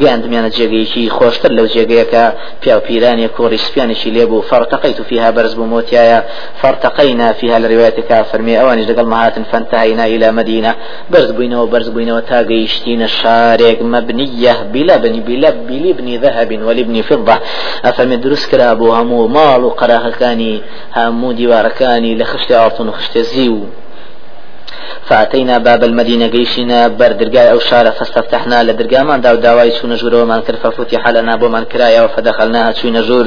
قاند 0.00 0.52
جيجي 0.56 0.84
شي 0.84 1.10
خوشتر 1.10 1.52
لو 1.52 1.66
جيجيك 1.66 2.32
بياو 2.64 2.80
بيراني 2.88 3.28
كوري 3.28 3.56
سبياني 3.56 3.94
شي 3.94 4.10
ليبو 4.10 4.40
فارتقيت 4.40 5.02
فيها 5.02 5.30
برز 5.30 5.54
بموتيايا 5.54 6.24
فارتقينا 6.62 7.32
فيها 7.32 7.58
لروايتك 7.58 8.22
فرمي 8.22 8.67
أواني 8.68 8.84
دقل 8.84 9.06
مهات 9.06 9.38
فانتهينا 9.52 10.06
إلى 10.06 10.32
مدينة. 10.32 10.74
برز 11.10 11.30
بوينة 11.30 11.62
وبرز 11.62 11.88
بوينة 11.88 12.16
وتاقيشتين 12.16 13.02
الشارق 13.02 13.82
مبنية 13.82 14.62
بلبن 14.72 15.20
بلب 15.20 15.56
بلبن 15.68 16.08
ذهب 16.24 16.50
ولبن 16.62 17.02
فضة. 17.02 17.38
أفرمي 17.84 18.16
دروس 18.16 18.46
كرا 18.46 18.70
أبو 18.72 18.92
همو 18.92 19.28
ماڵ 19.28 19.60
و 19.64 19.70
قەراغەکانی 19.80 20.60
هەموو 20.96 21.32
دیوارەکانی 21.38 22.18
لە 22.20 22.24
خشتی 22.24 22.54
ئاڵتون 22.54 22.86
و 22.88 22.92
خشتە 22.92 23.18
زی 23.18 23.48
و 23.48 23.60
فأتينا 25.08 25.58
باب 25.58 25.84
المدينة 25.84 26.26
قيشنا 26.26 26.88
بر 26.88 27.30
أو 27.34 27.58
شارة 27.58 27.90
فاستفتحنا 27.90 28.62
لدرقاء 28.62 29.04
من 29.04 29.20
داو 29.20 29.36
داواي 29.36 29.70
شو 29.70 29.86
نجور 29.86 30.14
ومن 30.14 30.40
كر 30.40 30.56
ففتح 30.56 31.08
لنا 31.08 31.36
بو 31.36 31.48
من 31.48 31.64
كرايا 31.64 32.06
فدخلناها 32.06 32.72
شو 32.72 32.88
نجور 32.88 33.26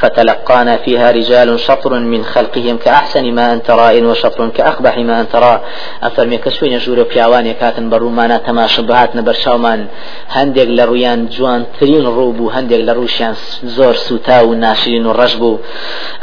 فتلقانا 0.00 0.76
فيها 0.76 1.10
رجال 1.10 1.60
شطر 1.60 1.92
من 1.98 2.24
خلقهم 2.24 2.76
كأحسن 2.84 3.24
ما 3.32 3.52
أنت 3.52 3.70
راء 3.70 4.02
وشطر 4.02 4.48
كأقبح 4.48 4.98
ما 4.98 5.20
أنت 5.20 5.34
راء 5.36 5.60
أفرمي 6.02 6.38
كشو 6.38 6.66
نجور 6.66 7.02
بياوان 7.02 7.52
كاتن 7.52 7.90
برومانا 7.90 8.36
تماشا 8.38 8.82
بهاتنا 8.82 9.22
برشاومان. 9.22 9.86
هندق 10.30 10.62
لرويان 10.62 11.26
جوان 11.28 11.64
ترين 11.80 12.06
روبو 12.06 12.50
هندق 12.50 12.76
لروشيان 12.76 13.34
زور 13.64 13.94
سوتا 13.94 14.40
وناشرين 14.40 15.06
الرجبو 15.06 15.58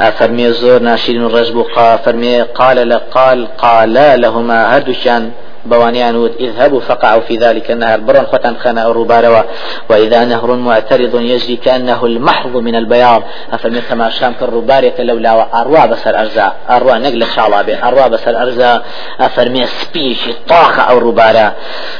أفرمي 0.00 0.52
زور 0.52 0.78
ناشرين 0.78 1.24
الرجبو 1.26 1.62
قال 1.62 1.98
فرمي 1.98 2.42
قال 2.42 2.88
لقال 2.88 3.48
قال 3.58 3.94
لهما 3.94 4.75
هردو 4.76 4.92
هەردووشیان 4.92 5.30
بوانيان 5.66 6.16
ود 6.16 6.34
اذهبوا 6.40 6.80
فقعوا 6.80 7.20
في 7.20 7.36
ذلك 7.36 7.70
النهر. 7.70 8.00
برون 8.00 8.26
ختن 8.26 8.54
خنا 8.56 8.86
الرباروا 8.90 9.42
وإذا 9.90 10.24
نهر 10.24 10.54
معترض 10.54 11.20
يجري 11.20 11.56
كأنه 11.56 12.04
المحض 12.04 12.56
من 12.56 12.74
البياض. 12.74 13.22
أفرمي 13.52 13.80
كما 13.80 14.10
شام 14.10 14.32
كالربارية 14.40 14.94
لولا 14.98 15.60
أروا 15.60 15.86
بسر 15.86 16.18
أرزا 16.18 16.52
أروا 16.70 16.98
نقل 16.98 17.26
شعلابي 17.26 17.74
أروا 17.82 18.06
بسر 18.06 18.42
أرزا 18.42 18.82
أفرمي 19.20 19.66
سبيش 19.66 20.18
طاخة 20.48 20.82
أو 20.82 20.98
ربارة 20.98 21.54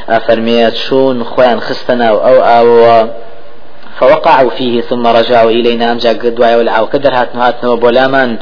أفرمي 0.08 0.70
شون 0.70 1.24
خوان 1.24 1.60
خستنا 1.60 2.08
أو 2.08 2.18
أو, 2.18 2.42
أو 2.42 3.08
فوقعوا 4.00 4.50
فيه 4.50 4.80
ثم 4.80 5.06
رجعوا 5.06 5.50
إلينا. 5.50 5.92
أمجا 5.92 6.10
قد 6.10 6.40
والعو 6.40 6.86
كدر 6.86 7.14
هاتنا 7.14 7.68
وبولامان 7.68 8.38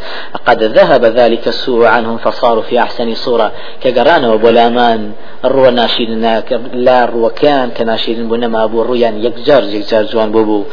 قد 0.47 0.62
ذهب 0.62 1.05
ذلك 1.05 1.49
السوء 1.49 1.87
عنهم 1.87 2.19
فصاروا 2.19 2.62
في 2.62 2.79
أحسن 2.79 3.14
صورة. 3.14 3.53
كقرانا 3.81 4.33
وبولامان 4.33 5.12
الروى 5.45 5.71
ناشيدنا 5.71 6.43
لا 6.73 7.05
الروى 7.05 7.31
كان 7.31 7.71
كناشيد 7.71 8.29
بنما 8.29 8.64
أبو 8.64 8.83
الريان 8.83 9.25
يكجار 9.25 9.62
يكجار 9.62 10.05
جوان 10.05 10.33
بوبو. 10.33 10.64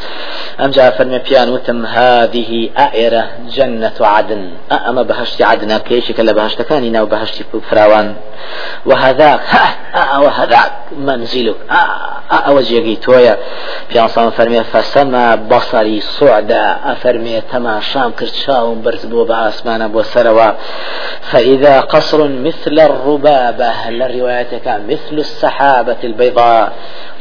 أمجا 0.59 0.89
فرمي 0.89 1.19
بيان 1.19 1.49
وتم 1.49 1.85
هذه 1.85 2.69
آئرة 2.77 3.23
جنة 3.49 3.97
عدن. 4.01 4.49
أما 4.71 5.01
بهشت 5.01 5.41
عدنا 5.41 5.77
كيش 5.77 6.11
كلا 6.11 6.31
بهشت 6.31 6.61
كاننا 6.61 7.01
وبهشت 7.01 7.43
فراوان. 7.69 8.15
وهذاك 8.85 9.39
ها! 9.49 10.17
وهذاك 10.19 10.71
منزلك. 10.97 11.55
أوجيكي 12.35 12.95
تويا. 12.95 13.37
بيان 13.91 14.07
صلى 14.07 14.31
فرمي 14.31 14.63
فسما 14.63 15.35
بصري 15.35 16.01
صعدا. 16.01 16.77
أفرمي 16.83 17.41
تما 17.41 17.79
شام 17.79 18.11
كرت 18.11 18.33
شاوم 18.33 18.81
برز 18.81 19.05
بو 19.05 19.23
بأسمان 19.25 19.87
بو 19.87 20.01
سروا. 20.01 20.51
فإذا 21.21 21.79
قصر 21.79 22.27
مثل 22.27 22.79
الربابة 22.79 23.89
للرواية 23.89 24.57
كان 24.65 24.87
مثل 24.87 25.15
السحابة 25.19 25.97
البيضاء؟ 26.03 26.71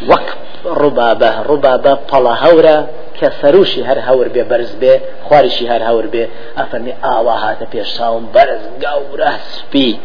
وك 0.08 0.28
ربابة 0.66 1.42
ربابة 1.42 1.94
طلا 1.94 2.46
هورا. 2.46 2.86
كسروشي 3.20 3.84
هر 3.84 4.00
هور 4.00 4.28
بي 4.28 4.42
برز 4.42 4.72
بي 4.80 5.00
خوارشي 5.28 5.68
هر 5.68 5.82
هور 5.82 6.06
بي. 6.06 6.28
أفرمي 6.58 6.94
آوا 7.04 7.32
هاتا 7.32 7.66
بيش 7.72 7.88
شاوم 7.98 8.28
برز 8.34 8.60
قورة 8.84 9.32
سبي. 9.50 9.98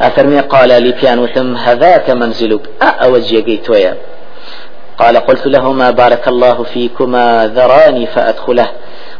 أفرمي 0.00 0.40
قال 0.40 0.82
لي 0.82 0.92
بيان 0.92 1.18
وتم 1.18 1.56
هذاك 1.56 2.10
منزلك. 2.10 2.60
أأوجي 2.82 3.40
قيتويا 3.40 3.94
قال 4.98 5.16
قلت 5.16 5.46
لهما 5.46 5.90
بارك 5.90 6.28
الله 6.28 6.62
فيكما 6.62 7.52
ذراني 7.56 8.06
فأدخله. 8.06 8.68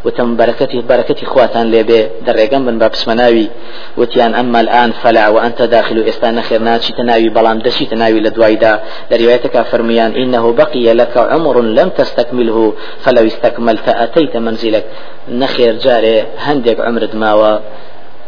وتم 0.04 0.36
بركته 0.36 0.80
بركتي 0.80 1.26
خواتان 1.26 1.70
لبي 1.70 2.08
دريقان 2.26 2.64
بن 2.66 2.78
باب 2.78 2.92
اسمناوي. 2.92 3.48
وتيان 3.96 4.34
أما 4.34 4.60
الآن 4.60 4.90
فلا 4.92 5.28
وأنت 5.28 5.62
داخل 5.62 5.98
إستان 6.08 6.42
خير 6.42 6.60
ناتشي 6.60 6.92
تناوي 6.92 7.28
بلام 7.28 7.58
دشي 7.58 7.84
تناوي 7.86 8.20
لدوايدا. 8.20 8.72
لروايتك 9.10 9.62
فرميان 9.62 10.12
إنه 10.12 10.52
بقي 10.52 10.94
لك 10.94 11.16
عمر 11.16 11.60
لم 11.60 11.88
تستكمله 11.88 12.74
فلو 13.00 13.26
استكملت 13.26 13.88
أتيت 13.88 14.36
منزلك. 14.36 14.84
نخير 15.28 15.72
جاري 15.78 16.24
هندك 16.38 16.80
عمر 16.80 17.04
دماوة 17.04 17.60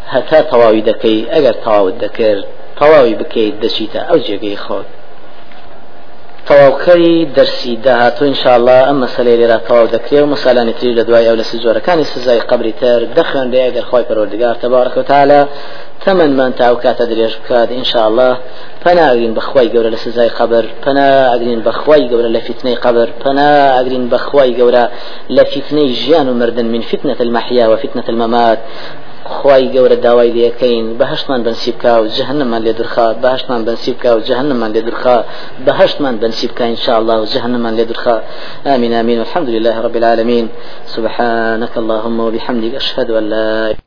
هتا 0.08 0.40
تواوي 0.40 0.80
دكي 0.80 1.26
أجر 1.30 1.52
تواوي 1.52 1.92
دكر 1.92 2.44
تواوي 2.80 3.14
بكي 3.14 3.50
دشيتا 3.50 4.00
أو 4.00 4.16
جيجي 4.16 4.56
خود. 4.56 4.84
تەواوکەری 6.48 7.16
دەرسی 7.36 7.72
داهاتوو 7.86 8.26
انشاءله 8.26 8.78
ئەم 8.88 8.96
مەسلەی 9.04 9.36
لێرا 9.40 9.58
تەواو 9.68 9.92
دەکرێت 9.94 10.22
و 10.22 10.32
مەسالانی 10.34 10.74
تری 10.78 10.96
لە 10.98 11.04
دوای 11.08 11.26
ئەو 11.28 11.36
لە 11.40 11.44
سزۆرەکانی 11.50 12.04
سزای 12.12 12.40
قبری 12.50 12.72
تر 12.80 13.00
دەخوێن 13.16 13.46
لێ 13.52 13.60
ئەگەر 13.66 13.84
خۆی 13.90 14.04
پەرۆردگار 14.08 14.56
تەبارەکە 14.62 15.02
تاالە 15.10 15.40
تەمەمان 16.04 16.52
تا 16.58 16.64
ئەو 16.68 16.76
کاتە 16.84 17.04
درێژ 17.10 17.34
بکات 17.40 17.68
انشاءله 17.78 18.30
پنا 18.82 19.04
ئەگرین 19.10 19.34
بەخوای 19.38 19.68
گەورە 19.72 19.90
لە 19.94 19.98
سزای 20.04 20.30
قبر 20.38 20.64
پنا 20.84 21.08
ئەگرین 21.32 21.60
بەخوای 21.66 22.02
گەورە 22.10 22.30
لە 22.36 22.40
فتنەی 22.46 22.76
قبر 22.84 23.08
پنا 23.22 23.50
ئەگرین 23.76 24.04
بەخوای 24.12 24.50
گەورە 24.58 24.84
لە 25.36 25.42
فتنەی 25.52 25.88
ژیان 26.00 26.28
و 26.28 26.34
مردن 26.40 26.66
من 26.74 26.82
فتنة 26.90 27.18
المحيا 27.26 27.64
وفتنة 27.72 28.06
الممات 28.12 28.58
خی 29.34 29.64
گەورە 29.74 29.96
داوای 30.06 30.30
لەکەین 30.36 30.98
بەهشتمان 31.00 31.40
بنسی 31.46 31.72
بکە 31.72 31.92
و 32.02 32.06
جهنممان 32.06 32.62
لێ 32.66 32.72
درخا. 32.80 33.14
بەهشتمان 33.22 33.60
بنسی 33.68 33.92
بکە 33.94 34.10
و 34.16 34.20
جهنممان 34.20 34.72
لێ 34.72 34.82
درخا. 34.88 35.24
بەهشتمان 35.66 36.14
بنسی 36.22 36.46
بکە 36.48 36.64
إن 36.74 36.76
شاء 36.84 36.98
الله 37.00 37.16
و 37.22 37.24
جهنممان 37.24 37.76
لێ 37.76 37.84
درخا. 37.84 38.16
آمين 38.66 38.92
آمين 38.92 39.18
والحمد 39.18 39.48
لله 39.48 39.80
رب 39.80 39.96
العالمين 39.96 40.48
سبحانك 40.86 41.74
اللهم 41.78 42.20
وبحمدك 42.20 42.74
أشهد 42.74 43.10
أن 43.10 43.24
لا 43.28 43.70